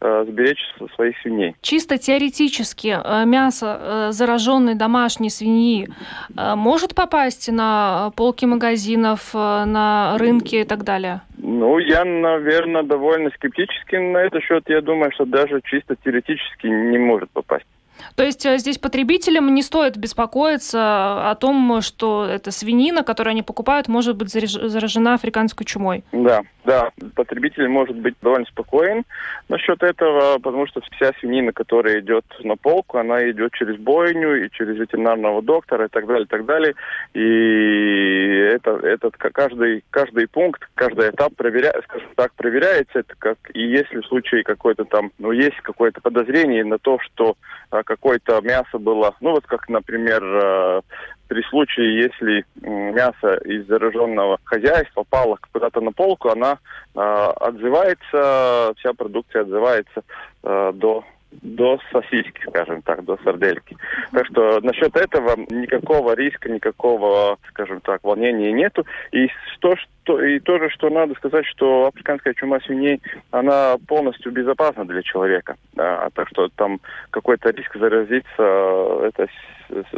[0.00, 0.60] сберечь
[0.94, 1.54] своих свиней.
[1.60, 5.88] Чисто теоретически мясо зараженной домашней свиньи
[6.34, 11.22] может попасть на полки магазинов, на рынки и так далее?
[11.38, 14.64] Ну, я, наверное, довольно скептически на этот счет.
[14.68, 17.66] Я думаю, что даже чисто теоретически не может попасть.
[18.14, 23.42] То есть э, здесь потребителям не стоит беспокоиться о том, что эта свинина, которую они
[23.42, 26.04] покупают, может быть заражена африканской чумой.
[26.12, 29.04] Да, да, потребитель может быть довольно спокоен
[29.48, 34.50] насчет этого, потому что вся свинина, которая идет на полку, она идет через бойню и
[34.50, 36.74] через ветеринарного доктора и так далее, и так далее.
[37.14, 42.98] И это, этот каждый, каждый пункт, каждый этап проверяется, скажем так, проверяется.
[42.98, 47.36] Это как и если в случае какой-то там, ну, есть какое-то подозрение на то, что
[47.70, 50.80] а, какое-то мясо было, ну, вот как, например, а,
[51.28, 56.58] при случае, если мясо из зараженного хозяйства попало куда-то на полку, она
[56.94, 60.02] э, отзывается, вся продукция отзывается
[60.44, 61.04] э, до
[61.42, 63.76] до сосиски, скажем так, до сардельки.
[64.12, 68.86] Так что насчет этого никакого риска, никакого, скажем так, волнения нету.
[69.12, 69.28] И
[69.60, 75.02] то, что, и тоже, что надо сказать, что африканская чума свиней, она полностью безопасна для
[75.02, 75.56] человека.
[75.74, 79.28] Да, так что там какой-то риск заразиться этой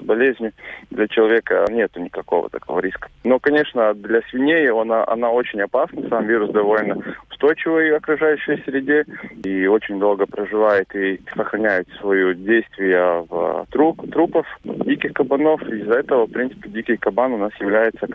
[0.01, 0.53] болезнью
[0.90, 3.09] для человека нету никакого такого риска.
[3.25, 6.09] Но, конечно, для свиней она, она очень опасна.
[6.09, 6.97] Сам вирус довольно
[7.31, 9.05] устойчивый в окружающей среде
[9.44, 15.62] и очень долго проживает и сохраняет свое действие в труп, трупов диких кабанов.
[15.62, 18.07] Из-за этого, в принципе, дикий кабан у нас является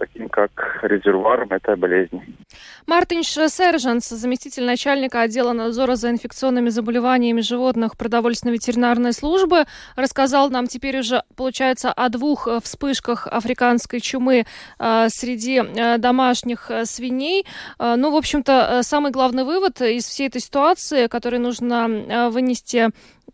[0.00, 0.50] таким как
[0.82, 2.22] резервуаром этой болезни.
[2.86, 10.66] Мартин Сержанс, заместитель начальника отдела надзора за инфекционными заболеваниями животных продовольственной ветеринарной службы, рассказал нам
[10.66, 14.46] теперь уже, получается, о двух вспышках африканской чумы
[14.78, 17.46] э, среди э, домашних э, свиней.
[17.78, 22.88] Э, ну, в общем-то, самый главный вывод из всей этой ситуации, который нужно э, вынести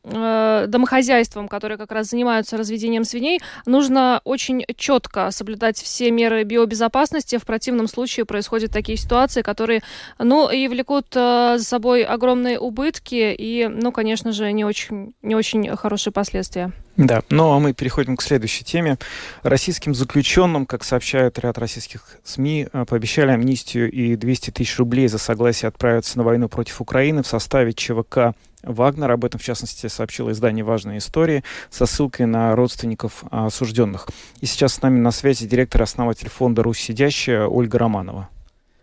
[0.08, 7.38] Э, домохозяйствам, которые как раз занимаются разведением свиней, нужно очень четко соблюдать все меры биобезопасности.
[7.38, 9.82] В противном случае происходят такие ситуации, которые,
[10.20, 15.34] ну, и влекут э, за собой огромные убытки и, ну, конечно же, не очень, не
[15.34, 16.70] очень хорошие последствия.
[16.96, 18.98] Да, ну а мы переходим к следующей теме.
[19.42, 25.18] Российским заключенным, как сообщают ряд российских СМИ, э, пообещали амнистию и 200 тысяч рублей за
[25.18, 28.36] согласие отправиться на войну против Украины в составе ЧВК
[28.66, 29.10] Вагнер.
[29.10, 34.08] Об этом, в частности, сообщило издание «Важные истории» со ссылкой на родственников осужденных.
[34.40, 38.28] И сейчас с нами на связи директор и основатель фонда «Русь сидящая» Ольга Романова.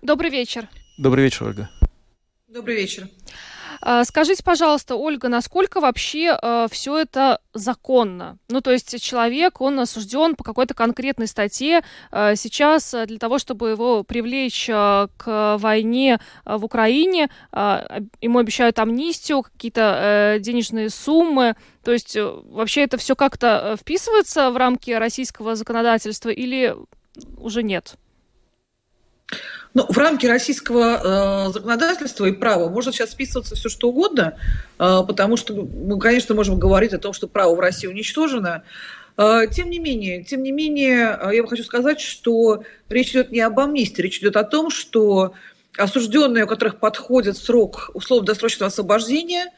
[0.02, 0.68] Добрый вечер.
[0.98, 1.70] Добрый вечер, Ольга.
[2.48, 3.08] Добрый вечер.
[3.86, 8.38] А, скажите, пожалуйста, Ольга, насколько вообще э, а, все это законно?
[8.48, 11.84] Ну, то есть человек, он осужден по какой-то конкретной статье.
[12.10, 18.40] Э, сейчас для того, чтобы его привлечь э, к войне э, в Украине, э, ему
[18.40, 21.58] обещают амнистию, какие-то э, денежные суммы.
[21.84, 26.74] То есть э, вообще это все как-то вписывается в рамки российского законодательства или
[27.38, 27.98] уже нет?
[29.74, 34.38] Ну, в рамки российского э, законодательства и права можно сейчас списываться все что угодно,
[34.78, 38.64] э, потому что мы, конечно, можем говорить о том, что право в России уничтожено.
[39.18, 43.32] Э, тем не менее, тем не менее, э, я вам хочу сказать, что речь идет
[43.32, 45.34] не об амнистии, речь идет о том, что
[45.76, 49.52] осужденные, у которых подходит срок условно-досрочного освобождения,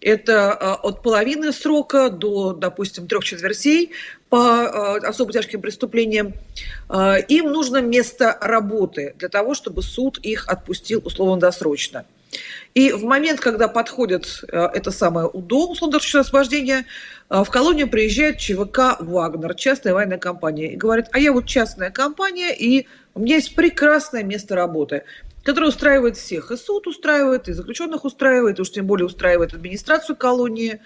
[0.00, 3.92] это а, от половины срока до, допустим, трех четвертей
[4.28, 6.34] по а, особо тяжким преступлениям.
[6.88, 12.04] А, им нужно место работы для того, чтобы суд их отпустил условно-досрочно.
[12.74, 16.84] И в момент, когда подходит это самое УДО, условно-досрочное освобождение,
[17.30, 22.54] в колонию приезжает ЧВК «Вагнер», частная военная компания, и говорит, а я вот частная компания,
[22.54, 25.04] и у меня есть прекрасное место работы
[25.48, 26.50] который устраивает всех.
[26.50, 30.80] И суд устраивает, и заключенных устраивает, и уж тем более устраивает администрацию колонии.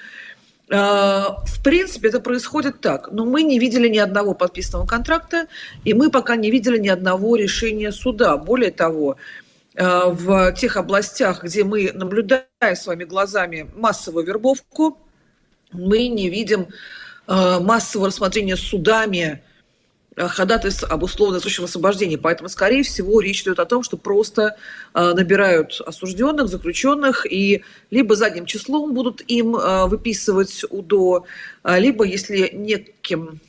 [0.70, 3.10] А, в принципе, это происходит так.
[3.10, 5.48] Но мы не видели ни одного подписанного контракта,
[5.82, 8.36] и мы пока не видели ни одного решения суда.
[8.36, 9.16] Более того,
[9.76, 14.96] а, в тех областях, где мы наблюдаем своими глазами массовую вербовку,
[15.72, 16.68] мы не видим
[17.26, 19.42] а, массового рассмотрения судами
[20.16, 22.16] ходатайств об условно-досрочном освобождении.
[22.16, 24.56] Поэтому, скорее всего, речь идет о том, что просто
[24.94, 31.24] э, набирают осужденных, заключенных, и либо задним числом будут им э, выписывать УДО,
[31.64, 33.40] либо, если неким,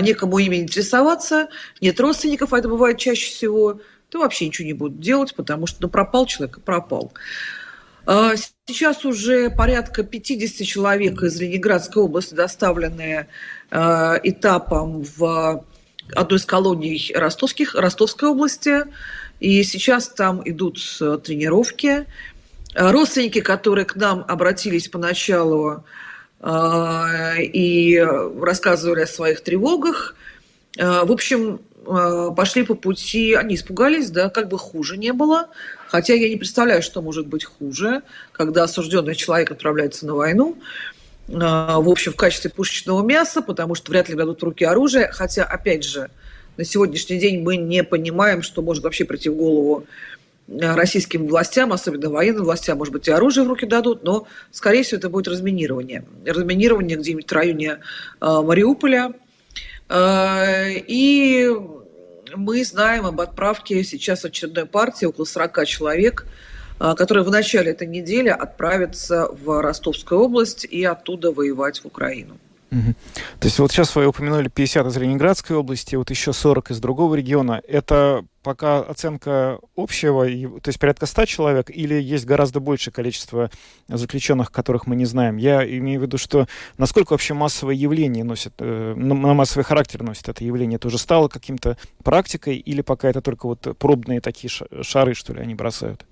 [0.00, 1.48] некому ими интересоваться,
[1.80, 5.82] нет родственников, а это бывает чаще всего, то вообще ничего не будут делать, потому что
[5.82, 7.12] ну, пропал человек пропал.
[8.66, 13.28] Сейчас уже порядка 50 человек из Ленинградской области доставлены
[13.70, 15.64] Э, этапом в
[16.16, 18.84] одной из колоний Ростовских, Ростовской области.
[19.38, 20.78] И сейчас там идут
[21.22, 22.04] тренировки.
[22.74, 25.84] Э, родственники, которые к нам обратились поначалу
[26.40, 27.96] э, и
[28.40, 30.16] рассказывали о своих тревогах,
[30.76, 31.60] в общем,
[32.36, 35.48] пошли по пути, они испугались, да, как бы хуже не было.
[35.90, 40.56] Хотя я не представляю, что может быть хуже, когда осужденный человек отправляется на войну.
[41.28, 45.10] А, в общем, в качестве пушечного мяса, потому что вряд ли дадут в руки оружие.
[45.10, 46.08] Хотя, опять же,
[46.56, 49.84] на сегодняшний день мы не понимаем, что может вообще прийти в голову
[50.48, 54.84] а, российским властям, особенно военным властям, может быть, и оружие в руки дадут, но, скорее
[54.84, 56.04] всего, это будет разминирование.
[56.24, 57.78] Разминирование где-нибудь в районе
[58.20, 59.12] э, Мариуполя.
[59.92, 61.50] И
[62.36, 66.26] мы знаем об отправке сейчас очередной партии, около 40 человек,
[66.78, 72.38] а, которые в начале этой недели отправятся в Ростовскую область и оттуда воевать в Украину.
[72.70, 77.14] То есть вот сейчас вы упомянули 50 из Ленинградской области, вот еще 40 из другого
[77.14, 77.60] региона.
[77.66, 83.50] Это пока оценка общего, то есть порядка 100 человек, или есть гораздо большее количество
[83.88, 85.36] заключенных, которых мы не знаем?
[85.36, 86.46] Я имею в виду, что
[86.78, 90.76] насколько вообще массовое явление носит, э, на массовый характер носит это явление?
[90.76, 94.50] Это уже стало каким-то практикой, или пока это только вот пробные такие
[94.82, 96.06] шары, что ли, они бросают?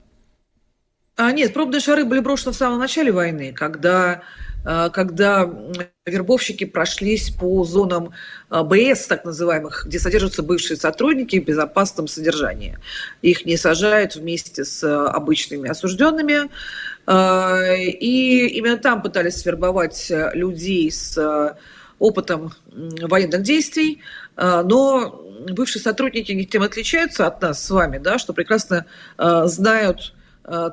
[1.18, 4.22] А, нет, пробные шары были брошены в самом начале войны, когда
[4.64, 5.48] Э, когда
[6.04, 8.12] вербовщики прошлись по зонам
[8.50, 12.78] э, БС, так называемых, где содержатся бывшие сотрудники в безопасном содержании.
[13.22, 16.50] Их не сажают вместе с э, обычными осужденными.
[17.10, 21.56] И именно там пытались вербовать людей с
[21.98, 24.02] опытом военных действий,
[24.36, 28.84] но бывшие сотрудники тем отличаются от нас с вами, да, что прекрасно
[29.16, 30.12] знают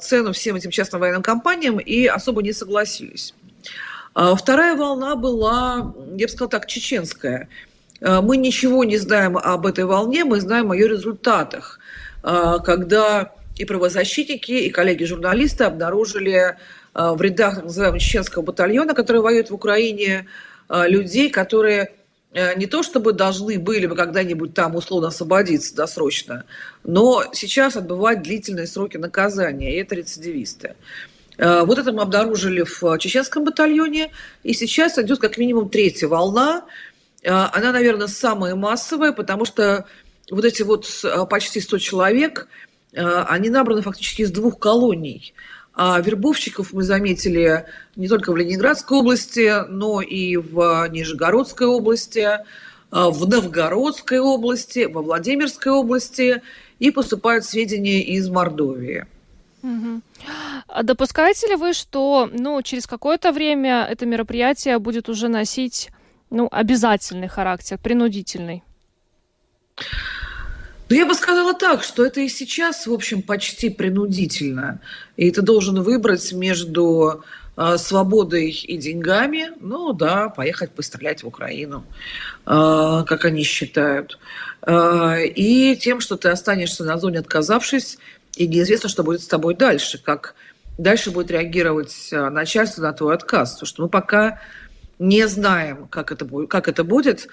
[0.01, 3.33] цену всем этим частным военным компаниям и особо не согласились.
[4.15, 7.49] А вторая волна была, я бы сказала так, чеченская.
[8.01, 11.79] А, мы ничего не знаем об этой волне, мы знаем о ее результатах.
[12.23, 16.57] А, когда и правозащитники, и коллеги-журналисты обнаружили
[16.93, 20.27] в рядах так называемого чеченского батальона, который воюет в Украине,
[20.69, 21.91] людей, которые
[22.57, 26.43] не то чтобы должны были бы когда-нибудь там условно освободиться досрочно,
[26.83, 30.75] но сейчас отбывать длительные сроки наказания, и это рецидивисты.
[31.37, 34.11] Э, вот это мы обнаружили в э, чеченском батальоне,
[34.43, 36.65] и сейчас идет как минимум третья волна.
[37.23, 39.85] Э, она, наверное, самая массовая, потому что
[40.31, 40.87] вот эти вот
[41.29, 42.47] почти 100 человек,
[42.93, 45.33] они набраны фактически из двух колоний.
[45.75, 47.65] А вербовщиков мы заметили
[47.95, 52.39] не только в Ленинградской области, но и в Нижегородской области,
[52.91, 56.41] в Новгородской области, во Владимирской области,
[56.79, 59.05] и поступают сведения из Мордовии.
[60.67, 65.89] А допускаете ли вы, что ну, через какое-то время это мероприятие будет уже носить
[66.29, 68.63] ну, обязательный характер, принудительный?
[70.87, 74.81] Ну, я бы сказала так, что это и сейчас, в общем, почти принудительно.
[75.17, 77.23] И ты должен выбрать между
[77.57, 81.83] э, свободой и деньгами, ну да, поехать пострелять в Украину,
[82.45, 84.19] э, как они считают,
[84.61, 87.97] э, и тем, что ты останешься на зоне, отказавшись
[88.35, 90.35] и неизвестно, что будет с тобой дальше, как
[90.77, 93.53] дальше будет реагировать начальство на твой отказ.
[93.53, 94.39] Потому что мы пока
[94.99, 97.27] не знаем, как это будет, как это будет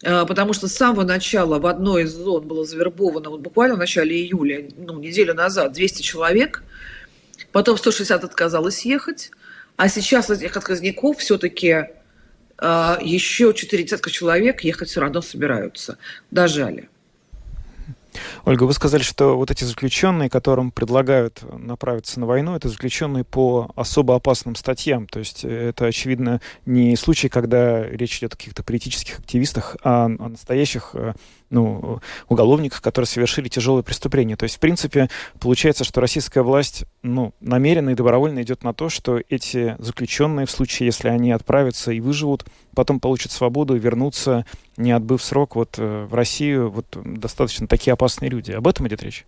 [0.00, 4.16] потому что с самого начала в одной из зон было завербовано, вот буквально в начале
[4.16, 6.62] июля, ну, неделю назад, 200 человек,
[7.52, 9.30] потом 160 отказалось ехать,
[9.76, 11.86] а сейчас этих отказников все-таки
[12.58, 15.98] э, еще 4 десятка человек ехать все равно собираются.
[16.30, 16.88] Дожали.
[18.44, 23.70] Ольга, вы сказали, что вот эти заключенные, которым предлагают направиться на войну, это заключенные по
[23.76, 25.06] особо опасным статьям.
[25.06, 30.28] То есть это, очевидно, не случай, когда речь идет о каких-то политических активистах, а о
[30.28, 31.14] настоящих э,
[31.50, 34.36] ну, уголовниках, которые совершили тяжелые преступления.
[34.36, 38.88] То есть, в принципе, получается, что российская власть ну, намеренно и добровольно идет на то,
[38.88, 42.44] что эти заключенные, в случае, если они отправятся и выживут,
[42.74, 44.46] потом получат свободу и вернутся,
[44.76, 48.52] не отбыв срок вот, э, в Россию, вот достаточно такие опасные люди.
[48.52, 49.26] Об этом идет речь?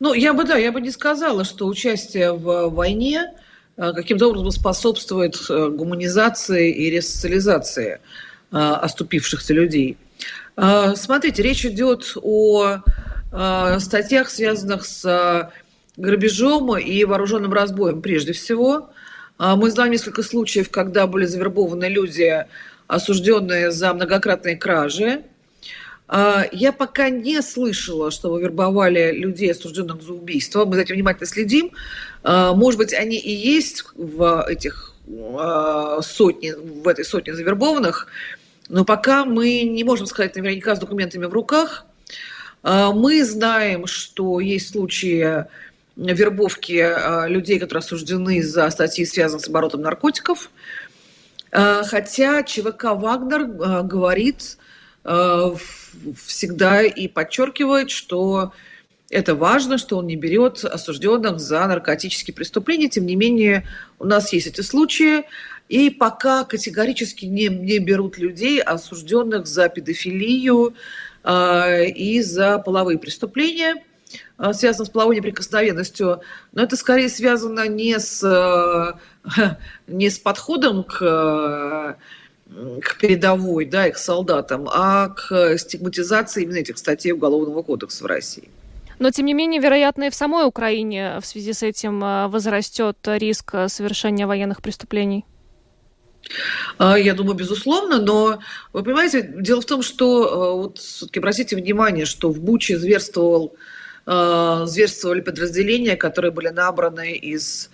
[0.00, 3.34] Ну, я бы, да, я бы не сказала, что участие в войне
[3.76, 8.00] э, каким-то образом способствует э, гуманизации и ресоциализации
[8.50, 9.98] оступившихся людей.
[10.60, 12.78] А, смотрите, речь идет о
[13.30, 15.52] а, статьях, связанных с а,
[15.96, 18.90] грабежом и вооруженным разбоем прежде всего.
[19.38, 22.44] Мы знаем несколько случаев, когда были завербованы люди,
[22.88, 25.22] осужденные за многократные кражи.
[26.10, 30.64] Я пока не слышала, что вы вербовали людей, осужденных за убийство.
[30.64, 31.70] Мы за этим внимательно следим.
[32.24, 34.94] Может быть, они и есть в этих
[36.02, 38.08] сотне, в этой сотне завербованных,
[38.68, 41.86] но пока мы не можем сказать наверняка с документами в руках.
[42.62, 45.46] А, мы знаем, что есть случаи
[45.96, 50.50] вербовки а, людей, которые осуждены за статьи, связанные с оборотом наркотиков.
[51.50, 53.44] А, хотя ЧВК «Вагнер»
[53.84, 54.58] говорит
[56.26, 58.52] всегда и подчеркивает, что
[59.10, 62.88] это важно, что он не берет осужденных за наркотические преступления.
[62.88, 63.66] Тем не менее,
[63.98, 65.24] у нас есть эти случаи.
[65.68, 70.74] И пока категорически не, не берут людей, осужденных за педофилию
[71.24, 73.82] э, и за половые преступления,
[74.38, 76.20] э, связанные с половой неприкосновенностью.
[76.52, 79.56] Но это скорее связано не с, э,
[79.86, 81.96] не с подходом к,
[82.82, 88.06] к передовой, да, и к солдатам, а к стигматизации именно этих статей Уголовного кодекса в
[88.06, 88.50] России.
[88.98, 93.54] Но, тем не менее, вероятно, и в самой Украине в связи с этим возрастет риск
[93.68, 95.24] совершения военных преступлений.
[96.78, 98.40] А, я думаю, безусловно, но
[98.72, 103.54] вы понимаете, дело в том, что вот все-таки обратите внимание, что в Буче зверствовал,
[104.04, 107.70] зверствовали подразделения, которые были набраны из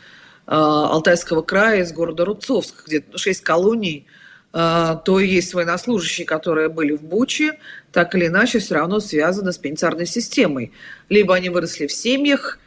[0.46, 4.06] Алтайского края, из города Рубцовск, где шесть колоний,
[4.54, 7.58] то есть военнослужащие, которые были в Буче,
[7.90, 10.70] так или иначе все равно связаны с пенитенциарной системой.
[11.08, 12.60] Либо они выросли в семьях,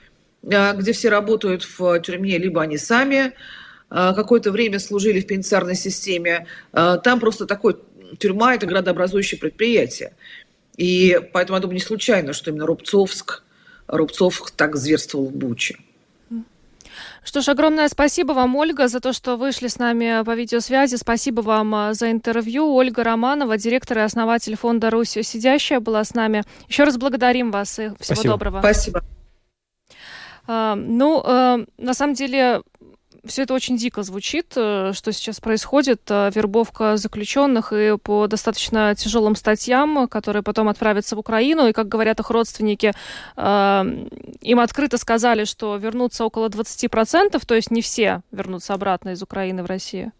[0.43, 3.33] где все работают в тюрьме, либо они сами
[3.89, 6.47] Э, какое-то время служили в пенитенциарной системе.
[6.71, 7.77] Там просто такой
[8.19, 10.13] тюрьма– это градообразующее предприятие.
[10.77, 13.43] И поэтому, я думаю, не случайно, что именно Рубцовск,
[13.87, 15.77] Рубцовск так зверствовал в Буче.
[17.27, 20.95] Что ж, огромное спасибо вам, Ольга, за то, что вышли с нами по видеосвязи.
[20.95, 22.73] Спасибо вам э, за интервью.
[22.73, 26.43] Ольга Романова, директор и основатель фонда «Русь сидящая» была с нами.
[26.69, 28.29] Еще раз благодарим вас и всего спасибо.
[28.29, 28.59] доброго.
[28.59, 29.03] Спасибо.
[30.47, 32.61] А, ну, а, на самом деле,
[33.27, 36.01] все это очень дико звучит, э, что сейчас происходит.
[36.09, 41.67] Э, вербовка заключенных и по достаточно тяжелым статьям, которые потом отправятся в Украину.
[41.67, 42.93] И, как говорят их родственники,
[43.35, 44.07] э,
[44.41, 49.63] им открыто сказали, что вернутся около 20%, то есть не все вернутся обратно из Украины
[49.63, 50.11] в Россию.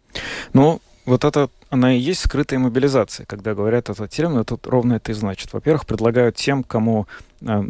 [0.52, 3.24] Ну, вот это она и есть скрытая мобилизация.
[3.24, 5.52] Когда говорят этот термин, это ровно это и значит.
[5.54, 7.06] Во-первых, предлагают тем, кому,
[7.40, 7.62] э,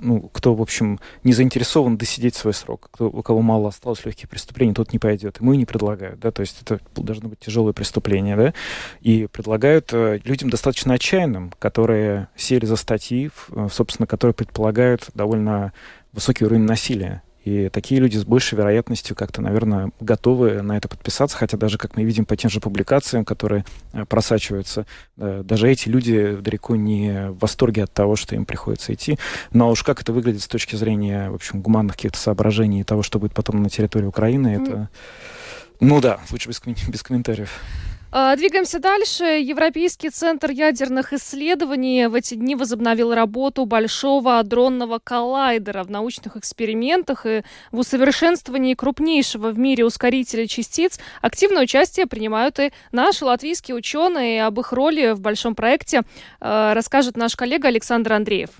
[0.00, 4.30] ну, кто, в общем, не заинтересован досидеть свой срок, кто, у кого мало осталось легких
[4.30, 5.38] преступлений, тот не пойдет.
[5.38, 8.54] Ему и не предлагают, да, то есть это должно быть тяжелое преступление, да,
[9.02, 13.30] и предлагают э, людям достаточно отчаянным, которые сели за статьи,
[13.70, 15.74] собственно, которые предполагают довольно
[16.12, 21.36] высокий уровень насилия и такие люди с большей вероятностью как-то, наверное, готовы на это подписаться,
[21.36, 24.86] хотя даже, как мы видим по тем же публикациям, которые э, просачиваются,
[25.16, 29.18] э, даже эти люди далеко не в восторге от того, что им приходится идти.
[29.52, 33.02] Но уж как это выглядит с точки зрения, в общем, гуманных каких-то соображений и того,
[33.02, 34.88] что будет потом на территории Украины, это...
[35.80, 37.50] Ну да, лучше без, без комментариев.
[38.10, 39.24] А, двигаемся дальше.
[39.24, 47.26] Европейский центр ядерных исследований в эти дни возобновил работу большого адронного коллайдера в научных экспериментах
[47.26, 50.98] и в усовершенствовании крупнейшего в мире ускорителя частиц.
[51.20, 54.46] Активное участие принимают и наши латвийские ученые.
[54.46, 56.02] Об их роли в большом проекте
[56.40, 58.50] а, расскажет наш коллега Александр Андреев.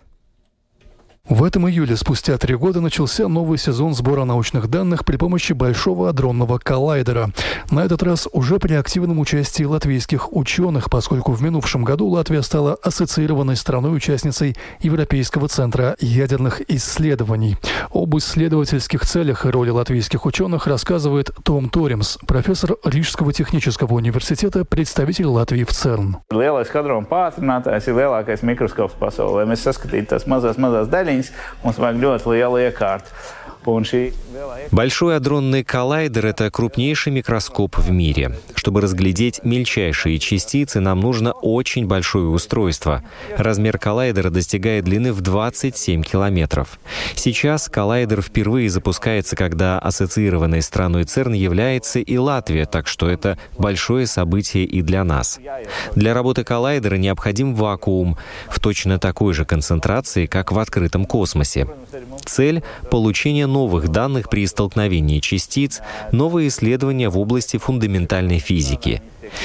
[1.29, 6.09] В этом июле, спустя три года, начался новый сезон сбора научных данных при помощи Большого
[6.09, 7.33] адронного коллайдера.
[7.71, 12.79] На этот раз уже при активном участии латвийских ученых, поскольку в минувшем году Латвия стала
[12.83, 17.59] ассоциированной страной-участницей Европейского центра ядерных исследований.
[17.93, 25.27] Об исследовательских целях и роли латвийских ученых рассказывает Том Торимс, профессор Рижского технического университета, представитель
[25.27, 26.17] Латвии в ЦЕРН.
[26.33, 29.45] Lielais hadrona pātrinātājs ir lielākais mikroskops pasaulē.
[29.45, 31.33] Mēs saskatītu tās mazās, mazās daļiņas, daļiņas,
[31.65, 33.11] mums vajag ļoti lielu iekārtu.
[34.71, 38.37] Большой адронный коллайдер– это крупнейший микроскоп в мире.
[38.55, 43.03] Чтобы разглядеть мельчайшие частицы, нам нужно очень большое устройство.
[43.37, 46.79] Размер коллайдера достигает длины в 27 километров.
[47.15, 54.07] Сейчас коллайдер впервые запускается, когда ассоциированной страной ЦЕРН является и Латвия, так что это большое
[54.07, 55.39] событие и для нас.
[55.95, 58.17] Для работы коллайдера необходим вакуум
[58.49, 61.67] в точно такой же концентрации, как в открытом космосе.
[62.25, 65.81] Цель– получение новых данных при столкновении частиц,
[66.13, 69.03] новые исследования в области фундаментальной физики.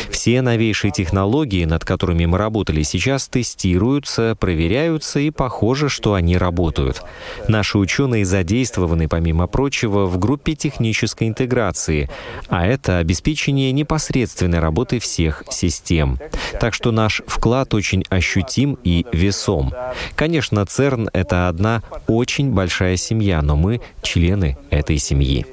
[0.09, 7.01] Все новейшие технологии, над которыми мы работали сейчас, тестируются, проверяются, и похоже, что они работают.
[7.47, 12.09] Наши ученые задействованы, помимо прочего, в группе технической интеграции,
[12.49, 16.19] а это обеспечение непосредственной работы всех систем.
[16.59, 19.73] Так что наш вклад очень ощутим и весом.
[20.15, 25.45] Конечно, ЦЕРН— это одна очень большая семья, но мы— члены этой семьи.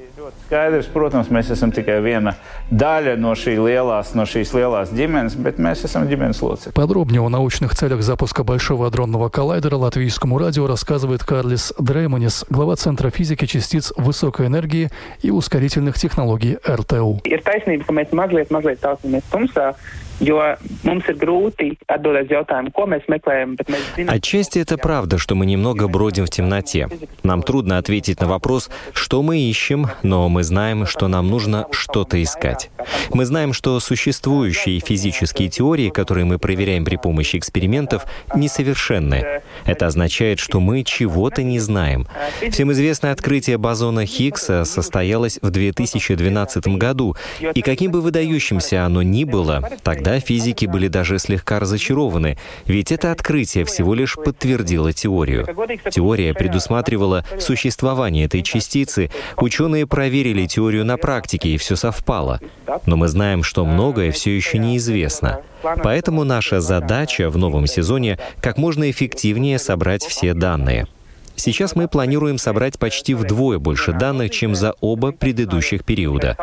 [0.51, 2.33] Skaidrs, protams, mēs esam tikai viena
[2.75, 6.73] daļа no, šī lielās, no šīs lielās ģimenes, bet mēs esam ģimenes лоцик.
[6.75, 13.11] Подробнее о научных целях запуска Большого адронного коллайдера латвийскому радио рассказывает Карлис Дрейманис, глава Центра
[13.11, 14.89] физики частиц высокой энергии
[15.21, 17.21] и ускорительных технологий РТУ.
[17.23, 19.71] Ir taisnība, ka mēs mazliet, mazliet taucamies tumsā,
[24.07, 26.87] Отчасти это правда, что мы немного бродим в темноте.
[27.23, 32.21] Нам трудно ответить на вопрос, что мы ищем, но мы знаем, что нам нужно что-то
[32.21, 32.69] искать.
[33.13, 38.05] Мы знаем, что существующие физические теории, которые мы проверяем при помощи экспериментов,
[38.35, 39.41] несовершенны.
[39.65, 42.07] Это означает, что мы чего-то не знаем.
[42.51, 47.15] Всем известное открытие бозона Хиггса состоялось в 2012 году,
[47.55, 52.91] и каким бы выдающимся оно ни было, тогда Тогда физики были даже слегка разочарованы, ведь
[52.91, 55.47] это открытие всего лишь подтвердило теорию.
[55.89, 62.41] Теория предусматривала существование этой частицы, ученые проверили теорию на практике, и все совпало.
[62.85, 65.39] Но мы знаем, что многое все еще неизвестно.
[65.61, 70.87] Поэтому наша задача в новом сезоне как можно эффективнее собрать все данные.
[71.43, 76.37] Сейчас мы планируем собрать почти вдвое больше данных, чем за оба предыдущих периода.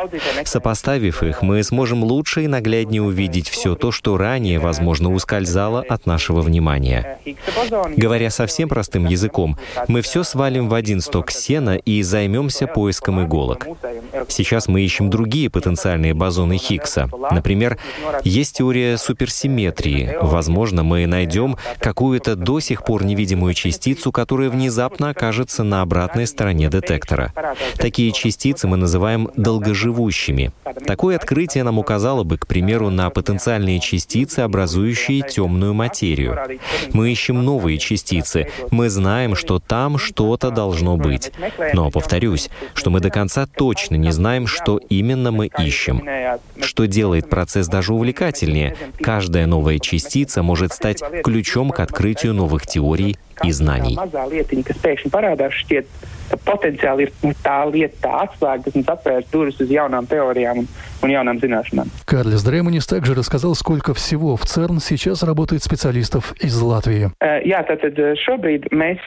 [0.44, 6.06] Сопоставив их, мы сможем лучше и нагляднее увидеть все то, что ранее, возможно, ускользало от
[6.06, 7.20] нашего внимания.
[7.96, 13.68] Говоря совсем простым языком, мы все свалим в один сток сена и займемся поиском иголок.
[14.26, 17.08] Сейчас мы ищем другие потенциальные бозоны Хиггса.
[17.30, 17.78] Например,
[18.24, 20.16] есть теория суперсимметрии.
[20.20, 26.26] Возможно, мы найдем какую-то до сих пор невидимую частицу, которая внезапно внезапно окажется на обратной
[26.26, 27.32] стороне детектора.
[27.76, 30.52] Такие частицы мы называем долгоживущими.
[30.86, 36.38] Такое открытие нам указало бы, к примеру, на потенциальные частицы, образующие темную материю.
[36.92, 38.48] Мы ищем новые частицы.
[38.70, 41.32] Мы знаем, что там что-то должно быть.
[41.74, 46.02] Но, повторюсь, что мы до конца точно не знаем, что именно мы ищем.
[46.60, 48.76] Что делает процесс даже увлекательнее.
[49.00, 53.98] Каждая новая частица может стать ключом к открытию новых теорий и знаний
[56.44, 60.68] potenciāli ir tā lieta, tā atslēga, kas mums atvērs durvis uz jaunām teorijām un,
[61.02, 61.90] un jaunām zināšanām.
[62.04, 67.10] Карлис Дрейманис также рассказал, сколько всего в ЦЕРН сейчас работает специалистов из Латвии.
[67.20, 69.00] Jā, tātad šobrīd mēs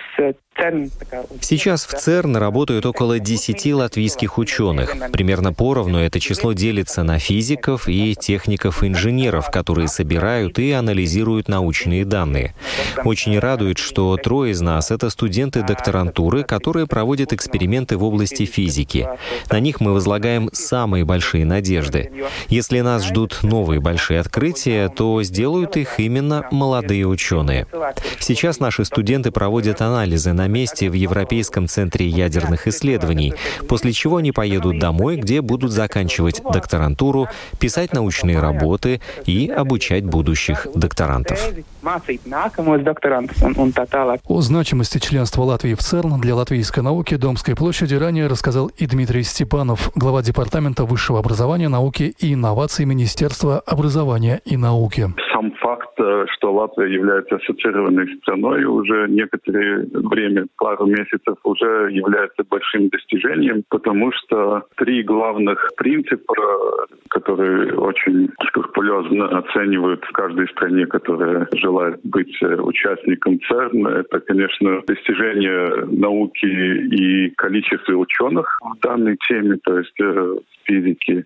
[1.39, 4.93] Сейчас в ЦЕРН работают около 10 латвийских ученых.
[5.11, 12.53] Примерно поровну это число делится на физиков и техников-инженеров, которые собирают и анализируют научные данные.
[13.05, 19.07] Очень радует, что трое из нас— это студенты докторантуры, которые проводят эксперименты в области физики.
[19.49, 22.11] На них мы возлагаем самые большие надежды.
[22.47, 27.67] Если нас ждут новые большие открытия, то сделают их именно молодые ученые.
[28.19, 33.33] Сейчас наши студенты проводят анализы на месте в Европейском центре ядерных исследований,
[33.67, 37.27] после чего они поедут домой, где будут заканчивать докторантуру,
[37.59, 41.51] писать научные работы и обучать будущих докторантов.
[44.25, 49.23] О значимости членства Латвии в ЦЕРН для латвийской науки Домской площади ранее рассказал и Дмитрий
[49.23, 55.13] Степанов, глава Департамента высшего образования, науки и инноваций Министерства образования и науки.
[55.41, 62.43] Сам факт, э, что Латвия является ассоциированной страной уже некоторое время, пару месяцев, уже является
[62.47, 66.35] большим достижением, потому что три главных принципа,
[67.09, 74.81] которые очень скрупулезно оценивают в каждой стране, которая желает быть э, участником ЦЕРН, это, конечно,
[74.85, 80.35] достижение науки и количество ученых в данной теме, то есть э,
[80.65, 81.25] физики,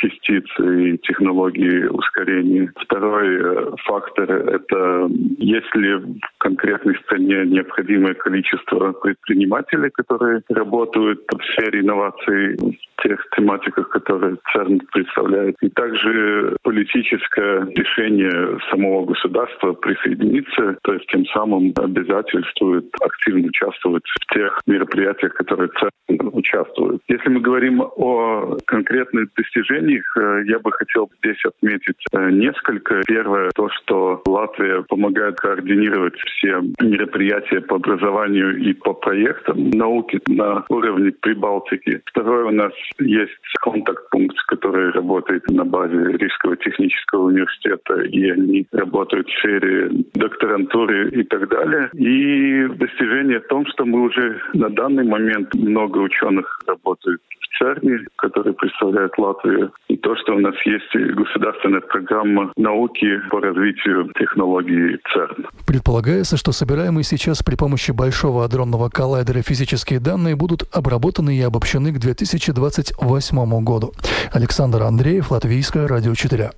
[0.00, 2.72] частицы и технологии ускорения.
[2.76, 11.80] Второй э, фактор— это если в конкретной стране необходимое количество предпринимателей, которые работают в сфере
[11.80, 15.56] инноваций, в тех тематиках, которые ЦЕРН представляет.
[15.62, 24.34] И также политическое решение самого государства присоединиться, то есть тем самым обязательствует активно участвовать в
[24.34, 27.00] тех мероприятиях, которые ЦЕРН участвует.
[27.08, 33.02] Если мы говорим о конкретных достижениях, них э, я бы хотел здесь отметить э, несколько.
[33.06, 40.64] Первое, то, что Латвия помогает координировать все мероприятия по образованию и по проектам науки на
[40.68, 42.00] уровне Прибалтики.
[42.06, 49.28] Второе, у нас есть контакт-пункт, который работает на базе Рижского технического университета, и они работают
[49.28, 51.90] в сфере докторантуры и так далее.
[51.94, 58.06] И достижение в том, что мы уже на данный момент много ученых работают в ЦЕРНе,
[58.16, 64.98] который представляет Латвию и то, что у нас есть государственная программа науки по развитию технологий
[65.12, 65.46] ЦЕРН.
[65.66, 71.92] Предполагается, что собираемые сейчас при помощи Большого адронного коллайдера физические данные будут обработаны и обобщены
[71.92, 73.92] к 2028 году.
[74.32, 76.50] Александр Андреев, Латвийское радио 4.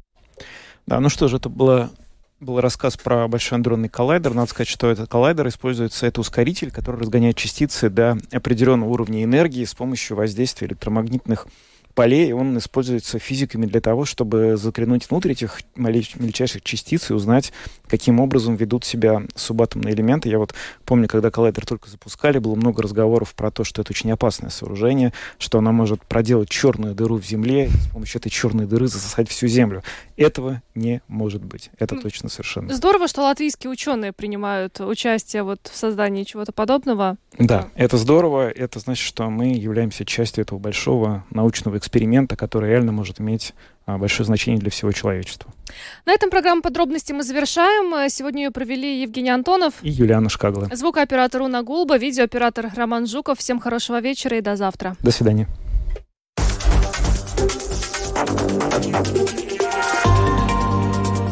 [0.87, 1.91] Да, ну что же, это было
[2.43, 4.35] был рассказ про большой адронный коллайдер.
[4.35, 9.65] Надо сказать, что этот коллайдер используется, это ускоритель, который разгоняет частицы до определенного уровня энергии
[9.65, 11.47] с помощью воздействия электромагнитных
[11.95, 17.53] полей, он используется физиками для того, чтобы заглянуть внутрь этих мельчайших частиц и узнать,
[17.89, 20.29] каким образом ведут себя субатомные элементы.
[20.29, 24.11] Я вот помню, когда коллайдер только запускали, было много разговоров про то, что это очень
[24.11, 28.89] опасное сооружение, что оно может проделать черную дыру в земле, с помощью этой черной дыры
[28.89, 29.83] засосать всю землю.
[30.17, 31.71] Этого не может быть.
[31.79, 32.73] Это точно совершенно.
[32.73, 37.17] Здорово, что латвийские ученые принимают участие вот в создании чего-то подобного.
[37.39, 38.51] Да, это здорово.
[38.51, 43.55] Это значит, что мы являемся частью этого большого научного эксперимента, который реально может иметь
[43.87, 45.53] а, большое значение для всего человечества.
[46.07, 48.09] На этом программу подробности мы завершаем.
[48.11, 50.69] Сегодня ее провели Евгений Антонов и Юлиана Шкагла.
[50.73, 53.39] Звукооператор Уна Гулба, видеооператор Роман Жуков.
[53.39, 54.97] Всем хорошего вечера и до завтра.
[55.01, 55.49] До свидания.